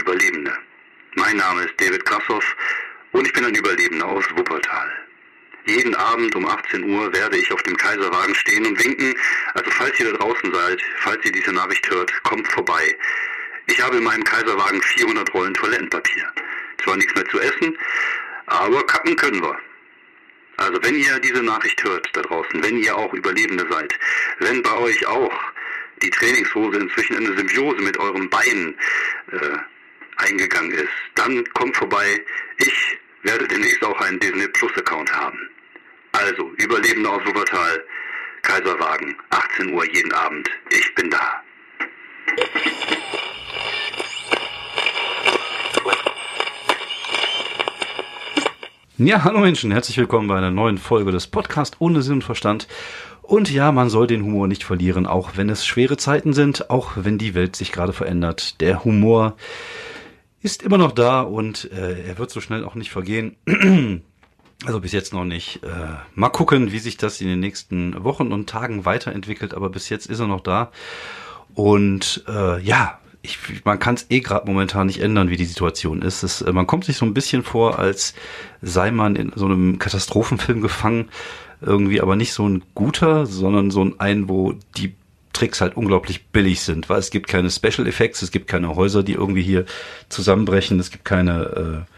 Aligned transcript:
Überlebende. 0.00 0.56
Mein 1.14 1.36
Name 1.36 1.62
ist 1.62 1.74
David 1.78 2.04
Krassoff 2.06 2.56
und 3.12 3.26
ich 3.26 3.32
bin 3.34 3.44
ein 3.44 3.54
Überlebender 3.54 4.06
aus 4.06 4.24
Wuppertal. 4.34 4.90
Jeden 5.66 5.94
Abend 5.94 6.34
um 6.34 6.46
18 6.46 6.84
Uhr 6.84 7.12
werde 7.12 7.36
ich 7.36 7.52
auf 7.52 7.62
dem 7.64 7.76
Kaiserwagen 7.76 8.34
stehen 8.34 8.64
und 8.66 8.82
winken. 8.82 9.14
Also 9.52 9.70
falls 9.70 10.00
ihr 10.00 10.10
da 10.10 10.16
draußen 10.16 10.54
seid, 10.54 10.82
falls 11.00 11.22
ihr 11.24 11.32
diese 11.32 11.52
Nachricht 11.52 11.88
hört, 11.90 12.10
kommt 12.22 12.48
vorbei. 12.48 12.96
Ich 13.66 13.80
habe 13.82 13.98
in 13.98 14.04
meinem 14.04 14.24
Kaiserwagen 14.24 14.80
400 14.80 15.34
Rollen 15.34 15.54
Toilettenpapier. 15.54 16.32
Zwar 16.82 16.96
nichts 16.96 17.14
mehr 17.14 17.26
zu 17.26 17.38
essen, 17.38 17.76
aber 18.46 18.84
kacken 18.86 19.16
können 19.16 19.42
wir. 19.42 19.58
Also 20.56 20.82
wenn 20.82 20.94
ihr 20.94 21.18
diese 21.20 21.42
Nachricht 21.42 21.84
hört 21.84 22.08
da 22.14 22.22
draußen, 22.22 22.62
wenn 22.62 22.78
ihr 22.78 22.96
auch 22.96 23.12
Überlebende 23.12 23.66
seid, 23.70 23.98
wenn 24.38 24.62
bei 24.62 24.72
euch 24.78 25.06
auch 25.06 25.52
die 26.02 26.10
Trainingshose 26.10 26.78
inzwischen 26.78 27.16
in 27.16 27.26
eine 27.26 27.36
Symbiose 27.36 27.82
mit 27.82 27.98
eurem 27.98 28.30
Bein 28.30 28.74
äh, 29.32 29.58
eingegangen 30.20 30.72
ist, 30.72 30.88
dann 31.14 31.44
kommt 31.54 31.76
vorbei. 31.76 32.20
Ich 32.58 32.98
werde 33.22 33.46
demnächst 33.48 33.84
auch 33.84 34.00
einen 34.00 34.18
Disney 34.20 34.48
Plus 34.48 34.72
Account 34.76 35.12
haben. 35.12 35.38
Also, 36.12 36.50
Überlebende 36.56 37.08
aus 37.08 37.24
Wuppertal, 37.24 37.84
Kaiserwagen, 38.42 39.16
18 39.30 39.72
Uhr 39.72 39.84
jeden 39.92 40.12
Abend. 40.12 40.48
Ich 40.70 40.94
bin 40.94 41.10
da. 41.10 41.42
Ja, 48.98 49.24
hallo 49.24 49.38
Menschen, 49.38 49.70
herzlich 49.70 49.96
willkommen 49.96 50.28
bei 50.28 50.36
einer 50.36 50.50
neuen 50.50 50.76
Folge 50.76 51.10
des 51.10 51.26
Podcasts 51.26 51.76
ohne 51.80 52.02
Sinn 52.02 52.16
und 52.16 52.24
Verstand. 52.24 52.68
Und 53.22 53.50
ja, 53.50 53.72
man 53.72 53.88
soll 53.88 54.06
den 54.06 54.22
Humor 54.22 54.46
nicht 54.46 54.64
verlieren, 54.64 55.06
auch 55.06 55.36
wenn 55.36 55.48
es 55.48 55.64
schwere 55.64 55.96
Zeiten 55.96 56.34
sind, 56.34 56.68
auch 56.68 56.92
wenn 56.96 57.16
die 57.16 57.34
Welt 57.34 57.56
sich 57.56 57.72
gerade 57.72 57.94
verändert. 57.94 58.60
Der 58.60 58.84
Humor 58.84 59.36
ist 60.42 60.62
immer 60.62 60.78
noch 60.78 60.92
da 60.92 61.20
und 61.20 61.70
äh, 61.72 62.02
er 62.06 62.18
wird 62.18 62.30
so 62.30 62.40
schnell 62.40 62.64
auch 62.64 62.74
nicht 62.74 62.90
vergehen. 62.90 63.36
Also 64.66 64.78
bis 64.80 64.92
jetzt 64.92 65.14
noch 65.14 65.24
nicht. 65.24 65.62
Äh, 65.62 65.68
mal 66.14 66.28
gucken, 66.28 66.70
wie 66.70 66.80
sich 66.80 66.98
das 66.98 67.18
in 67.22 67.28
den 67.28 67.40
nächsten 67.40 68.04
Wochen 68.04 68.30
und 68.30 68.46
Tagen 68.46 68.84
weiterentwickelt, 68.84 69.54
aber 69.54 69.70
bis 69.70 69.88
jetzt 69.88 70.04
ist 70.04 70.20
er 70.20 70.26
noch 70.26 70.42
da. 70.42 70.70
Und 71.54 72.24
äh, 72.28 72.60
ja, 72.60 72.98
ich, 73.22 73.38
man 73.64 73.78
kann 73.78 73.94
es 73.94 74.06
eh 74.10 74.20
gerade 74.20 74.46
momentan 74.46 74.86
nicht 74.86 75.00
ändern, 75.00 75.30
wie 75.30 75.38
die 75.38 75.46
Situation 75.46 76.02
ist. 76.02 76.22
Es, 76.22 76.42
äh, 76.42 76.52
man 76.52 76.66
kommt 76.66 76.84
sich 76.84 76.98
so 76.98 77.06
ein 77.06 77.14
bisschen 77.14 77.42
vor, 77.42 77.78
als 77.78 78.14
sei 78.60 78.90
man 78.90 79.16
in 79.16 79.32
so 79.34 79.46
einem 79.46 79.78
Katastrophenfilm 79.78 80.60
gefangen. 80.60 81.08
Irgendwie 81.62 82.00
aber 82.00 82.16
nicht 82.16 82.32
so 82.32 82.48
ein 82.48 82.62
guter, 82.74 83.26
sondern 83.26 83.70
so 83.70 83.82
ein 83.82 83.98
ein, 83.98 84.28
wo 84.28 84.54
die 84.76 84.94
Tricks 85.32 85.60
halt 85.60 85.76
unglaublich 85.76 86.26
billig 86.26 86.60
sind, 86.60 86.88
weil 86.88 86.98
es 86.98 87.10
gibt 87.10 87.28
keine 87.28 87.50
Special 87.50 87.86
Effects, 87.86 88.22
es 88.22 88.30
gibt 88.30 88.48
keine 88.48 88.74
Häuser, 88.74 89.02
die 89.02 89.12
irgendwie 89.14 89.42
hier 89.42 89.64
zusammenbrechen, 90.08 90.80
es 90.80 90.90
gibt 90.90 91.04
keine 91.04 91.86
äh, 91.86 91.94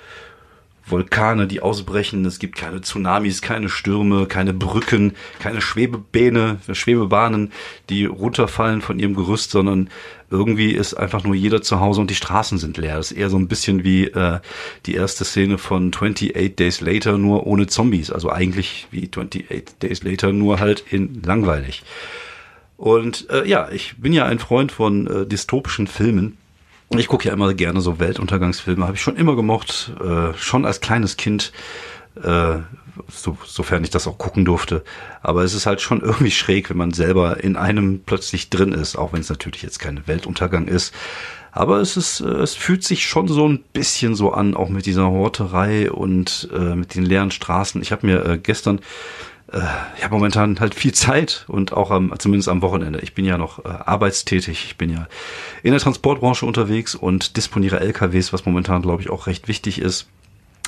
Vulkane, 0.87 1.47
die 1.47 1.61
ausbrechen, 1.61 2.25
es 2.25 2.39
gibt 2.39 2.57
keine 2.57 2.81
Tsunamis, 2.81 3.41
keine 3.41 3.69
Stürme, 3.69 4.27
keine 4.27 4.53
Brücken, 4.53 5.15
keine 5.39 5.61
Schwebebähne, 5.61 6.59
Schwebebahnen, 6.73 7.53
die 7.89 8.05
runterfallen 8.05 8.83
von 8.83 8.99
ihrem 8.99 9.15
Gerüst, 9.15 9.53
sondern 9.53 9.91
irgendwie 10.31 10.73
ist 10.73 10.95
einfach 10.95 11.25
nur 11.25 11.35
jeder 11.35 11.63
zu 11.63 11.79
Hause 11.79 12.01
und 12.01 12.11
die 12.11 12.15
Straßen 12.15 12.59
sind 12.59 12.79
leer. 12.79 12.97
Das 12.97 13.13
ist 13.13 13.19
eher 13.19 13.31
so 13.31 13.37
ein 13.37 13.49
bisschen 13.49 13.85
wie 13.85 14.07
äh, 14.07 14.41
die 14.87 14.95
erste 14.95 15.25
Szene 15.25 15.59
von 15.59 15.93
28 15.95 16.57
Days 16.57 16.81
Later, 16.81 17.19
nur 17.19 17.47
ohne 17.47 17.67
Zombies. 17.67 18.11
Also 18.11 18.31
eigentlich 18.31 18.89
wie 18.91 19.09
28 19.09 19.79
Days 19.81 20.03
Later, 20.03 20.33
nur 20.33 20.59
halt 20.59 20.85
in 20.91 21.23
langweilig. 21.23 21.83
Und 22.83 23.31
äh, 23.31 23.47
ja, 23.47 23.69
ich 23.71 23.95
bin 23.99 24.13
ja 24.13 24.27
ein 24.27 24.41
Freund 24.41 24.73
von 24.73 25.07
äh, 25.07 25.25
dystopischen 25.25 25.87
Filmen. 25.87 26.37
Ich 26.91 27.07
gucke 27.07 27.29
ja 27.29 27.33
immer 27.33 27.55
gerne 27.55 27.81
so 27.81 28.01
Weltuntergangsfilme, 28.01 28.85
habe 28.85 28.97
ich 28.97 29.01
schon 29.01 29.15
immer 29.15 29.37
gemocht, 29.37 29.93
äh, 30.03 30.35
schon 30.37 30.65
als 30.65 30.81
kleines 30.81 31.17
Kind, 31.17 31.53
äh, 32.21 32.57
so, 33.09 33.39
sofern 33.47 33.85
ich 33.85 33.91
das 33.91 34.09
auch 34.09 34.19
gucken 34.19 34.45
durfte. 34.45 34.83
Aber 35.23 35.45
es 35.45 35.55
ist 35.55 35.65
halt 35.65 35.81
schon 35.81 36.01
irgendwie 36.01 36.33
schräg, 36.33 36.71
wenn 36.71 36.77
man 36.77 36.91
selber 36.91 37.45
in 37.45 37.55
einem 37.55 38.01
plötzlich 38.05 38.51
drin 38.51 38.73
ist, 38.73 38.97
auch 38.97 39.13
wenn 39.13 39.21
es 39.21 39.29
natürlich 39.29 39.63
jetzt 39.63 39.79
kein 39.79 40.09
Weltuntergang 40.09 40.67
ist. 40.67 40.93
Aber 41.53 41.81
es 41.81 41.97
ist, 41.97 42.19
äh, 42.19 42.25
es 42.25 42.57
fühlt 42.57 42.83
sich 42.83 43.07
schon 43.07 43.29
so 43.29 43.49
ein 43.49 43.63
bisschen 43.73 44.17
so 44.17 44.33
an, 44.33 44.57
auch 44.57 44.71
mit 44.71 44.87
dieser 44.87 45.09
Horterei 45.09 45.89
und 45.93 46.49
äh, 46.53 46.75
mit 46.75 46.97
den 46.97 47.05
leeren 47.05 47.31
Straßen. 47.31 47.81
Ich 47.81 47.93
habe 47.93 48.09
mir 48.09 48.25
äh, 48.25 48.39
gestern 48.39 48.81
äh, 49.53 49.61
ich 49.97 50.05
habe 50.05 50.15
momentan 50.15 50.59
halt 50.61 50.75
viel 50.75 50.93
Zeit 50.93 51.45
und 51.49 51.73
auch 51.73 51.91
am, 51.91 52.13
zumindest 52.19 52.49
am 52.49 52.63
Wochenende. 52.63 53.01
Ich 53.01 53.15
bin 53.15 53.25
ja 53.25 53.39
noch 53.39 53.65
äh, 53.65 53.69
arbeitstätig, 53.69 54.65
ich 54.65 54.77
bin 54.77 54.91
ja 54.91 55.07
in 55.63 55.73
der 55.73 55.81
Transportbranche 55.81 56.47
unterwegs 56.47 56.95
und 56.95 57.37
disponiere 57.37 57.81
LKWs, 57.81 58.33
was 58.33 58.47
momentan, 58.47 58.83
glaube 58.83 59.03
ich, 59.03 59.11
auch 59.11 59.27
recht 59.27 59.49
wichtig 59.49 59.81
ist. 59.81 60.09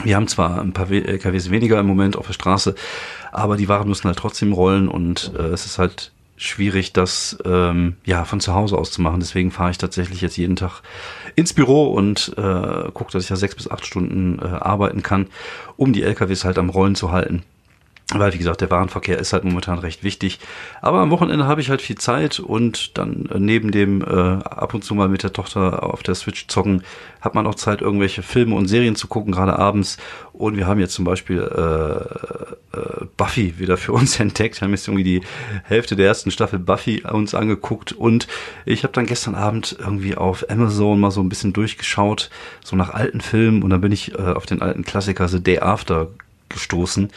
Wir 0.02 0.16
haben 0.16 0.28
zwar 0.28 0.60
ein 0.60 0.72
paar 0.72 0.90
LKWs 0.90 1.50
weniger 1.50 1.78
im 1.78 1.86
Moment 1.86 2.16
auf 2.16 2.26
der 2.26 2.32
Straße, 2.32 2.74
aber 3.32 3.56
die 3.56 3.68
Waren 3.68 3.88
müssen 3.88 4.08
halt 4.08 4.18
trotzdem 4.18 4.52
rollen 4.52 4.88
und 4.88 5.32
äh, 5.38 5.42
es 5.42 5.66
ist 5.66 5.78
halt 5.78 6.10
schwierig, 6.36 6.92
das 6.92 7.38
ähm, 7.44 7.96
ja 8.04 8.24
von 8.24 8.40
zu 8.40 8.54
Hause 8.54 8.76
aus 8.76 8.90
zu 8.90 9.00
machen. 9.02 9.20
Deswegen 9.20 9.52
fahre 9.52 9.70
ich 9.70 9.78
tatsächlich 9.78 10.20
jetzt 10.20 10.36
jeden 10.36 10.56
Tag 10.56 10.82
ins 11.36 11.52
Büro 11.52 11.92
und 11.92 12.34
äh, 12.36 12.90
gucke, 12.92 13.12
dass 13.12 13.22
ich 13.22 13.30
ja 13.30 13.36
sechs 13.36 13.54
bis 13.54 13.70
acht 13.70 13.86
Stunden 13.86 14.40
äh, 14.40 14.46
arbeiten 14.46 15.04
kann, 15.04 15.28
um 15.76 15.92
die 15.92 16.02
LKWs 16.02 16.44
halt 16.44 16.58
am 16.58 16.70
Rollen 16.70 16.96
zu 16.96 17.12
halten. 17.12 17.44
Weil, 18.12 18.34
wie 18.34 18.38
gesagt, 18.38 18.60
der 18.60 18.70
Warenverkehr 18.70 19.18
ist 19.18 19.32
halt 19.32 19.44
momentan 19.44 19.78
recht 19.78 20.04
wichtig. 20.04 20.38
Aber 20.82 21.00
am 21.00 21.10
Wochenende 21.10 21.46
habe 21.46 21.62
ich 21.62 21.70
halt 21.70 21.80
viel 21.80 21.96
Zeit 21.96 22.38
und 22.38 22.98
dann 22.98 23.30
äh, 23.32 23.38
neben 23.38 23.70
dem 23.70 24.02
äh, 24.02 24.04
ab 24.44 24.74
und 24.74 24.84
zu 24.84 24.94
mal 24.94 25.08
mit 25.08 25.22
der 25.22 25.32
Tochter 25.32 25.82
auf 25.82 26.02
der 26.02 26.14
Switch 26.14 26.46
zocken, 26.48 26.82
hat 27.22 27.34
man 27.34 27.46
auch 27.46 27.54
Zeit, 27.54 27.80
irgendwelche 27.80 28.22
Filme 28.22 28.56
und 28.56 28.68
Serien 28.68 28.94
zu 28.94 29.08
gucken, 29.08 29.32
gerade 29.32 29.58
abends. 29.58 29.96
Und 30.34 30.58
wir 30.58 30.66
haben 30.66 30.80
jetzt 30.80 30.92
zum 30.92 31.06
Beispiel 31.06 31.40
äh, 31.40 32.76
äh, 32.76 33.06
Buffy 33.16 33.58
wieder 33.58 33.78
für 33.78 33.92
uns 33.94 34.20
entdeckt. 34.20 34.60
Wir 34.60 34.66
haben 34.66 34.72
jetzt 34.72 34.86
irgendwie 34.86 35.04
die 35.04 35.22
Hälfte 35.64 35.96
der 35.96 36.06
ersten 36.06 36.30
Staffel 36.30 36.58
Buffy 36.58 37.04
uns 37.10 37.34
angeguckt. 37.34 37.92
Und 37.92 38.28
ich 38.66 38.82
habe 38.82 38.92
dann 38.92 39.06
gestern 39.06 39.34
Abend 39.34 39.76
irgendwie 39.78 40.14
auf 40.14 40.50
Amazon 40.50 41.00
mal 41.00 41.10
so 41.10 41.22
ein 41.22 41.30
bisschen 41.30 41.54
durchgeschaut, 41.54 42.28
so 42.62 42.76
nach 42.76 42.92
alten 42.92 43.22
Filmen. 43.22 43.62
Und 43.62 43.70
dann 43.70 43.80
bin 43.80 43.92
ich 43.92 44.12
äh, 44.12 44.18
auf 44.18 44.44
den 44.44 44.60
alten 44.60 44.84
Klassiker 44.84 45.26
The 45.26 45.42
Day 45.42 45.60
After 45.60 46.08
gestoßen 46.50 47.10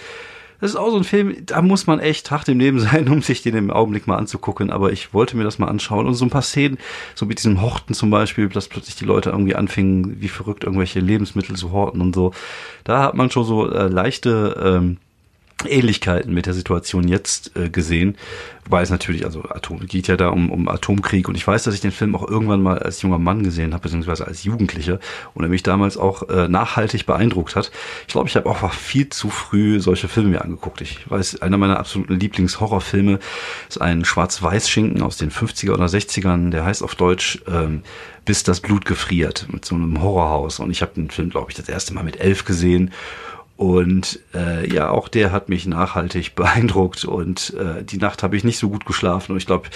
das 0.59 0.71
ist 0.71 0.75
auch 0.75 0.89
so 0.89 0.97
ein 0.97 1.03
Film, 1.03 1.35
da 1.45 1.61
muss 1.61 1.87
man 1.87 1.99
echt 1.99 2.31
hart 2.31 2.47
im 2.49 2.59
Leben 2.59 2.79
sein, 2.79 3.07
um 3.09 3.21
sich 3.21 3.41
den 3.41 3.55
im 3.55 3.71
Augenblick 3.71 4.07
mal 4.07 4.17
anzugucken. 4.17 4.71
Aber 4.71 4.91
ich 4.91 5.13
wollte 5.13 5.37
mir 5.37 5.43
das 5.43 5.59
mal 5.59 5.67
anschauen. 5.67 6.07
Und 6.07 6.15
so 6.15 6.25
ein 6.25 6.29
paar 6.29 6.41
Szenen, 6.41 6.77
so 7.15 7.25
mit 7.25 7.39
diesem 7.39 7.61
Horten 7.61 7.93
zum 7.93 8.09
Beispiel, 8.09 8.49
dass 8.49 8.67
plötzlich 8.67 8.95
die 8.95 9.05
Leute 9.05 9.29
irgendwie 9.29 9.55
anfingen, 9.55 10.21
wie 10.21 10.29
verrückt 10.29 10.63
irgendwelche 10.63 10.99
Lebensmittel 10.99 11.55
zu 11.55 11.71
horten 11.71 12.01
und 12.01 12.15
so. 12.15 12.33
Da 12.83 13.03
hat 13.03 13.15
man 13.15 13.31
schon 13.31 13.43
so 13.43 13.69
äh, 13.69 13.87
leichte 13.87 14.61
ähm, 14.63 14.97
Ähnlichkeiten 15.65 16.33
mit 16.33 16.45
der 16.45 16.53
Situation 16.53 17.07
jetzt 17.07 17.55
äh, 17.55 17.69
gesehen. 17.69 18.17
Wobei 18.65 18.81
es 18.81 18.89
natürlich, 18.89 19.25
also 19.25 19.43
Atom 19.43 19.79
geht 19.87 20.07
ja 20.07 20.17
da 20.17 20.27
um, 20.27 20.51
um 20.51 20.67
Atomkrieg 20.67 21.29
und 21.29 21.35
ich 21.35 21.47
weiß, 21.47 21.63
dass 21.63 21.73
ich 21.73 21.79
den 21.79 21.91
Film 21.91 22.15
auch 22.15 22.27
irgendwann 22.27 22.61
mal 22.61 22.79
als 22.79 23.01
junger 23.01 23.17
Mann 23.17 23.43
gesehen 23.43 23.73
habe, 23.73 23.83
beziehungsweise 23.83 24.27
als 24.27 24.43
Jugendlicher 24.43 24.99
und 25.33 25.43
er 25.43 25.49
mich 25.49 25.63
damals 25.63 25.97
auch 25.97 26.27
äh, 26.29 26.49
nachhaltig 26.49 27.05
beeindruckt 27.05 27.55
hat. 27.55 27.71
Ich 28.07 28.13
glaube, 28.13 28.27
ich 28.27 28.35
habe 28.35 28.49
auch 28.49 28.73
viel 28.73 29.09
zu 29.09 29.29
früh 29.29 29.79
solche 29.79 30.09
Filme 30.09 30.29
mir 30.29 30.41
angeguckt. 30.41 30.81
Ich 30.81 31.09
weiß, 31.09 31.41
einer 31.41 31.57
meiner 31.57 31.79
absoluten 31.79 32.19
Lieblingshorrorfilme 32.19 33.19
ist 33.69 33.81
ein 33.81 34.03
Schwarz-Weiß-Schinken 34.03 35.01
aus 35.01 35.15
den 35.15 35.31
50er 35.31 35.71
oder 35.71 35.85
60ern, 35.85 36.51
der 36.51 36.65
heißt 36.65 36.83
auf 36.83 36.95
Deutsch 36.95 37.41
ähm, 37.47 37.83
Bis 38.25 38.43
das 38.43 38.59
Blut 38.59 38.83
gefriert, 38.83 39.47
mit 39.49 39.63
so 39.63 39.75
einem 39.75 40.01
Horrorhaus. 40.01 40.59
Und 40.59 40.71
ich 40.71 40.81
habe 40.81 40.91
den 40.95 41.09
Film, 41.09 41.29
glaube 41.29 41.49
ich, 41.49 41.55
das 41.55 41.69
erste 41.69 41.93
Mal 41.93 42.03
mit 42.03 42.19
elf 42.19 42.43
gesehen 42.43 42.91
und 43.57 44.19
äh, 44.33 44.71
ja, 44.71 44.89
auch 44.89 45.07
der 45.09 45.31
hat 45.31 45.49
mich 45.49 45.65
nachhaltig 45.65 46.35
beeindruckt 46.35 47.03
und 47.03 47.53
äh, 47.55 47.83
die 47.83 47.97
Nacht 47.97 48.23
habe 48.23 48.37
ich 48.37 48.43
nicht 48.43 48.59
so 48.59 48.69
gut 48.69 48.85
geschlafen 48.85 49.33
und 49.33 49.37
ich 49.39 49.47
glaube, 49.47 49.67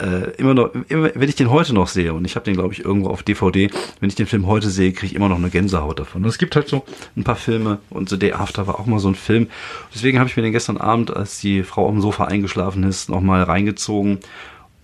äh, 0.00 0.30
immer 0.38 0.54
noch, 0.54 0.70
immer, 0.88 1.10
wenn 1.14 1.28
ich 1.28 1.34
den 1.34 1.50
heute 1.50 1.74
noch 1.74 1.88
sehe 1.88 2.14
und 2.14 2.24
ich 2.24 2.34
habe 2.36 2.44
den 2.44 2.54
glaube 2.54 2.72
ich 2.72 2.84
irgendwo 2.84 3.10
auf 3.10 3.22
DVD, 3.22 3.68
wenn 4.00 4.08
ich 4.08 4.14
den 4.14 4.26
Film 4.26 4.46
heute 4.46 4.70
sehe, 4.70 4.92
kriege 4.92 5.06
ich 5.06 5.14
immer 5.14 5.28
noch 5.28 5.36
eine 5.36 5.50
Gänsehaut 5.50 5.98
davon. 5.98 6.22
Und 6.22 6.28
es 6.28 6.38
gibt 6.38 6.56
halt 6.56 6.68
so 6.68 6.84
ein 7.16 7.24
paar 7.24 7.36
Filme 7.36 7.78
und 7.90 8.08
The 8.08 8.18
Day 8.18 8.32
After 8.32 8.66
war 8.66 8.80
auch 8.80 8.86
mal 8.86 8.98
so 8.98 9.08
ein 9.08 9.14
Film. 9.14 9.48
Deswegen 9.94 10.18
habe 10.18 10.30
ich 10.30 10.36
mir 10.36 10.42
den 10.42 10.52
gestern 10.52 10.78
Abend, 10.78 11.14
als 11.14 11.40
die 11.40 11.62
Frau 11.64 11.88
am 11.88 12.00
Sofa 12.00 12.24
eingeschlafen 12.24 12.84
ist, 12.84 13.10
noch 13.10 13.20
mal 13.20 13.42
reingezogen 13.42 14.20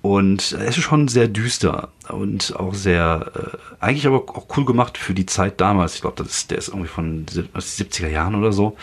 und 0.07 0.53
es 0.53 0.79
ist 0.79 0.85
schon 0.85 1.09
sehr 1.09 1.27
düster 1.27 1.89
und 2.09 2.55
auch 2.55 2.75
sehr, 2.75 3.33
äh, 3.35 3.85
eigentlich 3.85 4.07
aber 4.07 4.19
auch 4.19 4.47
cool 4.57 4.65
gemacht 4.65 4.99
für 4.99 5.15
die 5.15 5.27
Zeit 5.27 5.61
damals. 5.61 5.97
Ich 5.97 6.01
glaube, 6.01 6.23
der 6.23 6.59
ist 6.59 6.69
irgendwie 6.69 6.87
von 6.87 7.27
den 7.27 7.49
70er 7.57 8.07
Jahren 8.07 8.37
oder 8.37 8.53
so. 8.53 8.77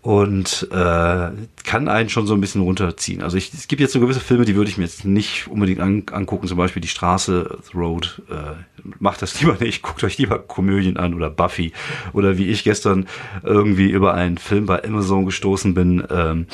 Und 0.00 0.66
äh, 0.70 1.30
kann 1.64 1.88
einen 1.88 2.08
schon 2.08 2.26
so 2.26 2.32
ein 2.32 2.40
bisschen 2.40 2.62
runterziehen. 2.62 3.22
Also 3.22 3.36
ich, 3.36 3.52
es 3.52 3.68
gibt 3.68 3.80
jetzt 3.80 3.92
so 3.92 4.00
gewisse 4.00 4.20
Filme, 4.20 4.46
die 4.46 4.54
würde 4.54 4.70
ich 4.70 4.78
mir 4.78 4.84
jetzt 4.84 5.04
nicht 5.04 5.46
unbedingt 5.48 5.80
an, 5.80 6.04
angucken. 6.10 6.48
Zum 6.48 6.56
Beispiel 6.56 6.80
Die 6.80 6.88
Straße, 6.88 7.58
The 7.70 7.76
Road. 7.76 8.22
Äh, 8.30 8.84
macht 8.98 9.20
das 9.20 9.38
lieber 9.40 9.58
nicht. 9.60 9.82
Guckt 9.82 10.04
euch 10.04 10.16
lieber 10.16 10.38
Komödien 10.38 10.96
an 10.96 11.12
oder 11.12 11.28
Buffy. 11.28 11.72
Oder 12.14 12.38
wie 12.38 12.48
ich 12.48 12.64
gestern 12.64 13.06
irgendwie 13.42 13.90
über 13.90 14.14
einen 14.14 14.38
Film 14.38 14.64
bei 14.64 14.82
Amazon 14.84 15.26
gestoßen 15.26 15.74
bin. 15.74 16.02
Ähm, 16.10 16.46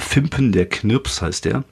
Fimpen 0.00 0.52
der 0.52 0.66
Knirps 0.66 1.22
heißt 1.22 1.44
der. 1.44 1.64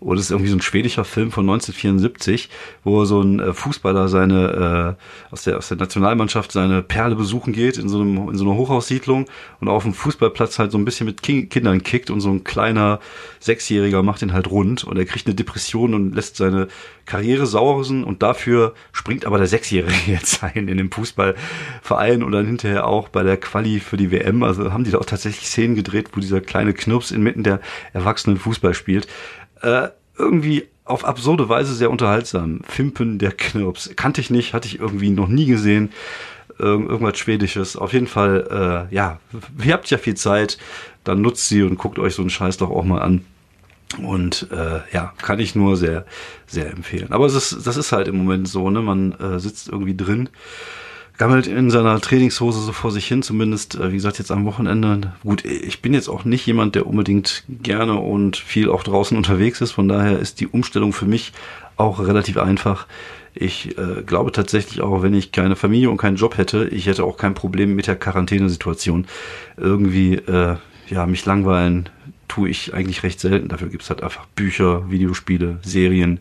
Und 0.00 0.16
das 0.16 0.26
ist 0.26 0.30
irgendwie 0.30 0.50
so 0.50 0.56
ein 0.56 0.62
schwedischer 0.62 1.04
Film 1.04 1.30
von 1.30 1.44
1974, 1.48 2.48
wo 2.84 3.04
so 3.04 3.20
ein 3.20 3.40
äh, 3.40 3.52
Fußballer 3.52 4.08
seine 4.08 4.96
äh, 5.30 5.32
aus 5.32 5.44
der 5.44 5.58
aus 5.58 5.68
der 5.68 5.76
Nationalmannschaft 5.76 6.52
seine 6.52 6.82
Perle 6.82 7.14
besuchen 7.14 7.52
geht 7.52 7.78
in 7.78 7.88
so 7.88 8.00
einem 8.00 8.28
in 8.28 8.36
so 8.36 8.44
einer 8.44 8.54
Hochhaussiedlung 8.54 9.26
und 9.60 9.68
auf 9.68 9.84
dem 9.84 9.94
Fußballplatz 9.94 10.58
halt 10.58 10.72
so 10.72 10.78
ein 10.78 10.84
bisschen 10.84 11.06
mit 11.06 11.22
Kindern 11.22 11.82
kickt 11.82 12.10
und 12.10 12.20
so 12.20 12.30
ein 12.30 12.44
kleiner 12.44 13.00
Sechsjähriger 13.40 14.02
macht 14.02 14.22
ihn 14.22 14.32
halt 14.32 14.50
rund 14.50 14.84
und 14.84 14.96
er 14.98 15.04
kriegt 15.04 15.26
eine 15.26 15.34
Depression 15.34 15.94
und 15.94 16.14
lässt 16.14 16.36
seine 16.36 16.68
Karriere 17.06 17.46
sausen 17.46 18.04
und 18.04 18.22
dafür 18.22 18.74
springt 18.92 19.24
aber 19.24 19.38
der 19.38 19.46
Sechsjährige 19.46 19.94
jetzt 20.06 20.42
ein 20.42 20.68
in 20.68 20.76
dem 20.76 20.90
Fußballverein 20.90 22.22
und 22.22 22.32
dann 22.32 22.46
hinterher 22.46 22.86
auch 22.86 23.08
bei 23.08 23.22
der 23.22 23.36
Quali 23.36 23.80
für 23.80 23.96
die 23.96 24.10
WM. 24.10 24.42
Also 24.42 24.72
haben 24.72 24.84
die 24.84 24.90
da 24.90 24.98
auch 24.98 25.04
tatsächlich 25.04 25.48
Szenen 25.48 25.74
gedreht, 25.74 26.10
wo 26.12 26.20
dieser 26.20 26.40
kleine 26.40 26.72
Knirps 26.72 27.10
inmitten 27.10 27.42
der 27.42 27.60
erwachsenen 27.92 28.36
Fußball 28.36 28.74
spielt. 28.74 29.06
Äh, 29.62 29.88
irgendwie 30.18 30.68
auf 30.84 31.04
absurde 31.04 31.48
Weise 31.48 31.74
sehr 31.74 31.90
unterhaltsam. 31.90 32.60
Fimpen 32.64 33.18
der 33.18 33.32
Knirps. 33.32 33.90
Kannte 33.96 34.20
ich 34.20 34.30
nicht, 34.30 34.54
hatte 34.54 34.68
ich 34.68 34.80
irgendwie 34.80 35.10
noch 35.10 35.28
nie 35.28 35.46
gesehen. 35.46 35.92
Irg 36.58 36.88
irgendwas 36.88 37.18
Schwedisches. 37.18 37.76
Auf 37.76 37.92
jeden 37.92 38.06
Fall, 38.06 38.88
äh, 38.90 38.94
ja, 38.94 39.18
ihr 39.64 39.72
habt 39.72 39.88
ja 39.90 39.98
viel 39.98 40.14
Zeit, 40.14 40.58
dann 41.04 41.22
nutzt 41.22 41.48
sie 41.48 41.62
und 41.62 41.78
guckt 41.78 41.98
euch 41.98 42.14
so 42.14 42.22
einen 42.22 42.30
Scheiß 42.30 42.58
doch 42.58 42.70
auch 42.70 42.84
mal 42.84 43.00
an. 43.00 43.24
Und 44.02 44.48
äh, 44.50 44.80
ja, 44.92 45.12
kann 45.20 45.38
ich 45.38 45.54
nur 45.54 45.76
sehr, 45.76 46.06
sehr 46.46 46.70
empfehlen. 46.70 47.12
Aber 47.12 47.26
es 47.26 47.34
ist, 47.34 47.66
das 47.66 47.76
ist 47.76 47.92
halt 47.92 48.08
im 48.08 48.16
Moment 48.16 48.48
so, 48.48 48.70
ne? 48.70 48.80
Man 48.80 49.12
äh, 49.12 49.38
sitzt 49.38 49.68
irgendwie 49.68 49.96
drin 49.96 50.30
gammelt 51.18 51.46
in 51.46 51.70
seiner 51.70 52.00
Trainingshose 52.00 52.60
so 52.60 52.72
vor 52.72 52.90
sich 52.90 53.06
hin, 53.06 53.22
zumindest, 53.22 53.74
äh, 53.76 53.90
wie 53.90 53.96
gesagt, 53.96 54.18
jetzt 54.18 54.30
am 54.30 54.44
Wochenende. 54.44 55.12
Gut, 55.22 55.44
ich 55.44 55.82
bin 55.82 55.94
jetzt 55.94 56.08
auch 56.08 56.24
nicht 56.24 56.46
jemand, 56.46 56.74
der 56.74 56.86
unbedingt 56.86 57.44
gerne 57.48 57.94
und 57.94 58.36
viel 58.36 58.70
auch 58.70 58.82
draußen 58.82 59.16
unterwegs 59.16 59.60
ist, 59.60 59.72
von 59.72 59.88
daher 59.88 60.18
ist 60.18 60.40
die 60.40 60.48
Umstellung 60.48 60.92
für 60.92 61.06
mich 61.06 61.32
auch 61.76 62.00
relativ 62.00 62.36
einfach. 62.38 62.86
Ich 63.34 63.78
äh, 63.78 64.02
glaube 64.04 64.32
tatsächlich 64.32 64.82
auch, 64.82 65.02
wenn 65.02 65.14
ich 65.14 65.32
keine 65.32 65.56
Familie 65.56 65.90
und 65.90 65.96
keinen 65.96 66.16
Job 66.16 66.36
hätte, 66.36 66.68
ich 66.68 66.86
hätte 66.86 67.04
auch 67.04 67.16
kein 67.16 67.34
Problem 67.34 67.74
mit 67.74 67.86
der 67.86 67.96
Quarantänesituation. 67.96 69.06
Irgendwie, 69.56 70.14
äh, 70.16 70.56
ja, 70.88 71.06
mich 71.06 71.24
langweilen 71.24 71.88
tue 72.28 72.48
ich 72.48 72.74
eigentlich 72.74 73.02
recht 73.02 73.20
selten. 73.20 73.48
Dafür 73.48 73.68
gibt's 73.68 73.88
halt 73.88 74.02
einfach 74.02 74.26
Bücher, 74.36 74.90
Videospiele, 74.90 75.58
Serien 75.62 76.20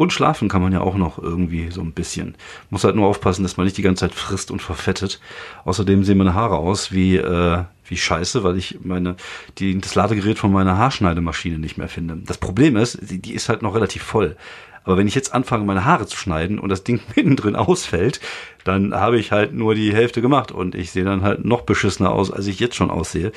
und 0.00 0.14
schlafen 0.14 0.48
kann 0.48 0.62
man 0.62 0.72
ja 0.72 0.80
auch 0.80 0.94
noch 0.94 1.18
irgendwie 1.18 1.70
so 1.70 1.82
ein 1.82 1.92
bisschen. 1.92 2.34
Muss 2.70 2.84
halt 2.84 2.96
nur 2.96 3.06
aufpassen, 3.06 3.42
dass 3.42 3.58
man 3.58 3.66
nicht 3.66 3.76
die 3.76 3.82
ganze 3.82 4.00
Zeit 4.00 4.14
frisst 4.14 4.50
und 4.50 4.62
verfettet. 4.62 5.20
Außerdem 5.66 6.04
sehen 6.04 6.16
meine 6.16 6.32
Haare 6.32 6.56
aus 6.56 6.90
wie, 6.90 7.18
äh, 7.18 7.64
wie 7.84 7.96
scheiße, 7.98 8.42
weil 8.42 8.56
ich 8.56 8.78
meine, 8.82 9.16
die, 9.58 9.78
das 9.78 9.94
Ladegerät 9.96 10.38
von 10.38 10.52
meiner 10.52 10.78
Haarschneidemaschine 10.78 11.58
nicht 11.58 11.76
mehr 11.76 11.88
finde. 11.88 12.16
Das 12.24 12.38
Problem 12.38 12.76
ist, 12.76 12.98
die, 13.10 13.20
die 13.20 13.34
ist 13.34 13.50
halt 13.50 13.60
noch 13.60 13.74
relativ 13.74 14.02
voll. 14.02 14.38
Aber 14.84 14.96
wenn 14.96 15.06
ich 15.06 15.14
jetzt 15.14 15.34
anfange, 15.34 15.64
meine 15.64 15.84
Haare 15.84 16.06
zu 16.06 16.16
schneiden 16.16 16.58
und 16.58 16.68
das 16.68 16.84
Ding 16.84 17.00
mittendrin 17.16 17.56
ausfällt, 17.56 18.20
dann 18.64 18.94
habe 18.94 19.18
ich 19.18 19.32
halt 19.32 19.54
nur 19.54 19.74
die 19.74 19.94
Hälfte 19.94 20.20
gemacht 20.20 20.52
und 20.52 20.74
ich 20.74 20.90
sehe 20.90 21.04
dann 21.04 21.22
halt 21.22 21.44
noch 21.44 21.62
beschissener 21.62 22.12
aus, 22.12 22.30
als 22.30 22.46
ich 22.46 22.60
jetzt 22.60 22.76
schon 22.76 22.90
aussehe. 22.90 23.32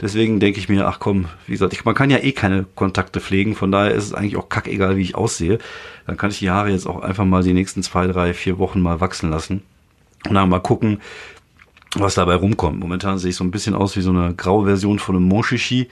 Deswegen 0.00 0.40
denke 0.40 0.58
ich 0.58 0.68
mir, 0.68 0.86
ach 0.86 0.98
komm, 0.98 1.26
wie 1.46 1.52
gesagt, 1.52 1.74
ich, 1.74 1.84
man 1.84 1.94
kann 1.94 2.10
ja 2.10 2.18
eh 2.18 2.32
keine 2.32 2.64
Kontakte 2.74 3.20
pflegen, 3.20 3.54
von 3.54 3.70
daher 3.70 3.92
ist 3.92 4.04
es 4.04 4.14
eigentlich 4.14 4.36
auch 4.36 4.48
kackegal, 4.48 4.96
wie 4.96 5.02
ich 5.02 5.14
aussehe. 5.14 5.58
Dann 6.06 6.16
kann 6.16 6.30
ich 6.30 6.38
die 6.38 6.50
Haare 6.50 6.70
jetzt 6.70 6.86
auch 6.86 7.02
einfach 7.02 7.24
mal 7.24 7.42
die 7.42 7.52
nächsten 7.52 7.82
zwei, 7.82 8.06
drei, 8.06 8.32
vier 8.34 8.58
Wochen 8.58 8.80
mal 8.80 9.00
wachsen 9.00 9.30
lassen 9.30 9.62
und 10.28 10.34
dann 10.34 10.48
mal 10.48 10.60
gucken, 10.60 11.00
was 11.94 12.14
dabei 12.14 12.36
rumkommt. 12.36 12.78
Momentan 12.78 13.18
sehe 13.18 13.30
ich 13.30 13.36
so 13.36 13.44
ein 13.44 13.50
bisschen 13.50 13.74
aus 13.74 13.96
wie 13.96 14.02
so 14.02 14.10
eine 14.10 14.34
graue 14.34 14.64
Version 14.64 14.98
von 14.98 15.16
einem 15.16 15.28
Monchichi. 15.28 15.88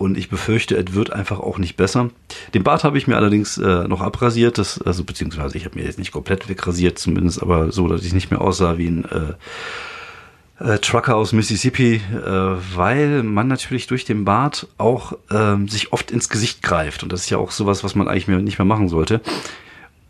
Und 0.00 0.16
ich 0.16 0.30
befürchte, 0.30 0.78
es 0.78 0.94
wird 0.94 1.12
einfach 1.12 1.40
auch 1.40 1.58
nicht 1.58 1.76
besser. 1.76 2.08
Den 2.54 2.62
Bart 2.62 2.84
habe 2.84 2.96
ich 2.96 3.06
mir 3.06 3.16
allerdings 3.16 3.58
äh, 3.58 3.86
noch 3.86 4.00
abrasiert, 4.00 4.56
das, 4.56 4.80
also 4.80 5.04
beziehungsweise 5.04 5.58
ich 5.58 5.66
habe 5.66 5.78
mir 5.78 5.84
jetzt 5.84 5.98
nicht 5.98 6.10
komplett 6.10 6.48
wegrasiert, 6.48 6.98
zumindest 6.98 7.42
aber 7.42 7.70
so, 7.70 7.86
dass 7.86 8.02
ich 8.02 8.14
nicht 8.14 8.30
mehr 8.30 8.40
aussah 8.40 8.78
wie 8.78 8.86
ein 8.86 9.04
äh, 9.04 10.64
äh, 10.64 10.78
Trucker 10.78 11.16
aus 11.16 11.34
Mississippi, 11.34 11.96
äh, 11.96 12.30
weil 12.74 13.22
man 13.22 13.48
natürlich 13.48 13.88
durch 13.88 14.06
den 14.06 14.24
Bart 14.24 14.68
auch 14.78 15.18
ähm, 15.30 15.68
sich 15.68 15.92
oft 15.92 16.10
ins 16.10 16.30
Gesicht 16.30 16.62
greift. 16.62 17.02
Und 17.02 17.12
das 17.12 17.24
ist 17.24 17.30
ja 17.30 17.36
auch 17.36 17.50
sowas, 17.50 17.84
was 17.84 17.94
man 17.94 18.08
eigentlich 18.08 18.26
mehr, 18.26 18.38
nicht 18.38 18.58
mehr 18.58 18.64
machen 18.64 18.88
sollte. 18.88 19.20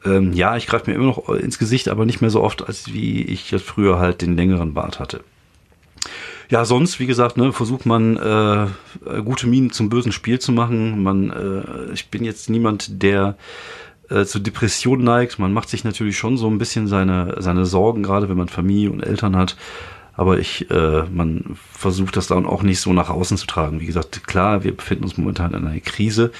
Ähm, 0.04 0.32
ja, 0.34 0.56
ich 0.56 0.68
greife 0.68 0.88
mir 0.88 0.94
immer 0.94 1.06
noch 1.06 1.28
ins 1.30 1.58
Gesicht, 1.58 1.88
aber 1.88 2.06
nicht 2.06 2.20
mehr 2.20 2.30
so 2.30 2.44
oft, 2.44 2.64
als 2.64 2.92
wie 2.92 3.22
ich 3.22 3.56
früher 3.60 3.98
halt 3.98 4.22
den 4.22 4.36
längeren 4.36 4.72
Bart 4.72 5.00
hatte. 5.00 5.24
Ja, 6.50 6.64
sonst, 6.64 6.98
wie 6.98 7.06
gesagt, 7.06 7.36
ne, 7.36 7.52
versucht 7.52 7.86
man 7.86 8.16
äh, 8.16 8.66
gute 9.22 9.46
Minen 9.46 9.70
zum 9.70 9.88
bösen 9.88 10.10
Spiel 10.10 10.40
zu 10.40 10.50
machen. 10.50 11.00
Man, 11.00 11.30
äh, 11.30 11.92
ich 11.92 12.08
bin 12.10 12.24
jetzt 12.24 12.50
niemand, 12.50 13.02
der 13.04 13.36
äh, 14.08 14.24
zu 14.24 14.40
Depressionen 14.40 15.04
neigt. 15.04 15.38
Man 15.38 15.52
macht 15.52 15.68
sich 15.68 15.84
natürlich 15.84 16.18
schon 16.18 16.36
so 16.36 16.48
ein 16.48 16.58
bisschen 16.58 16.88
seine, 16.88 17.36
seine 17.38 17.66
Sorgen, 17.66 18.02
gerade 18.02 18.28
wenn 18.28 18.36
man 18.36 18.48
Familie 18.48 18.90
und 18.90 19.00
Eltern 19.00 19.36
hat. 19.36 19.56
Aber 20.14 20.40
ich, 20.40 20.68
äh, 20.72 21.04
man 21.04 21.56
versucht 21.72 22.16
das 22.16 22.26
dann 22.26 22.46
auch 22.46 22.64
nicht 22.64 22.80
so 22.80 22.92
nach 22.92 23.10
außen 23.10 23.36
zu 23.36 23.46
tragen. 23.46 23.78
Wie 23.78 23.86
gesagt, 23.86 24.26
klar, 24.26 24.64
wir 24.64 24.76
befinden 24.76 25.04
uns 25.04 25.16
momentan 25.16 25.54
in 25.54 25.64
einer 25.68 25.78
Krise 25.78 26.32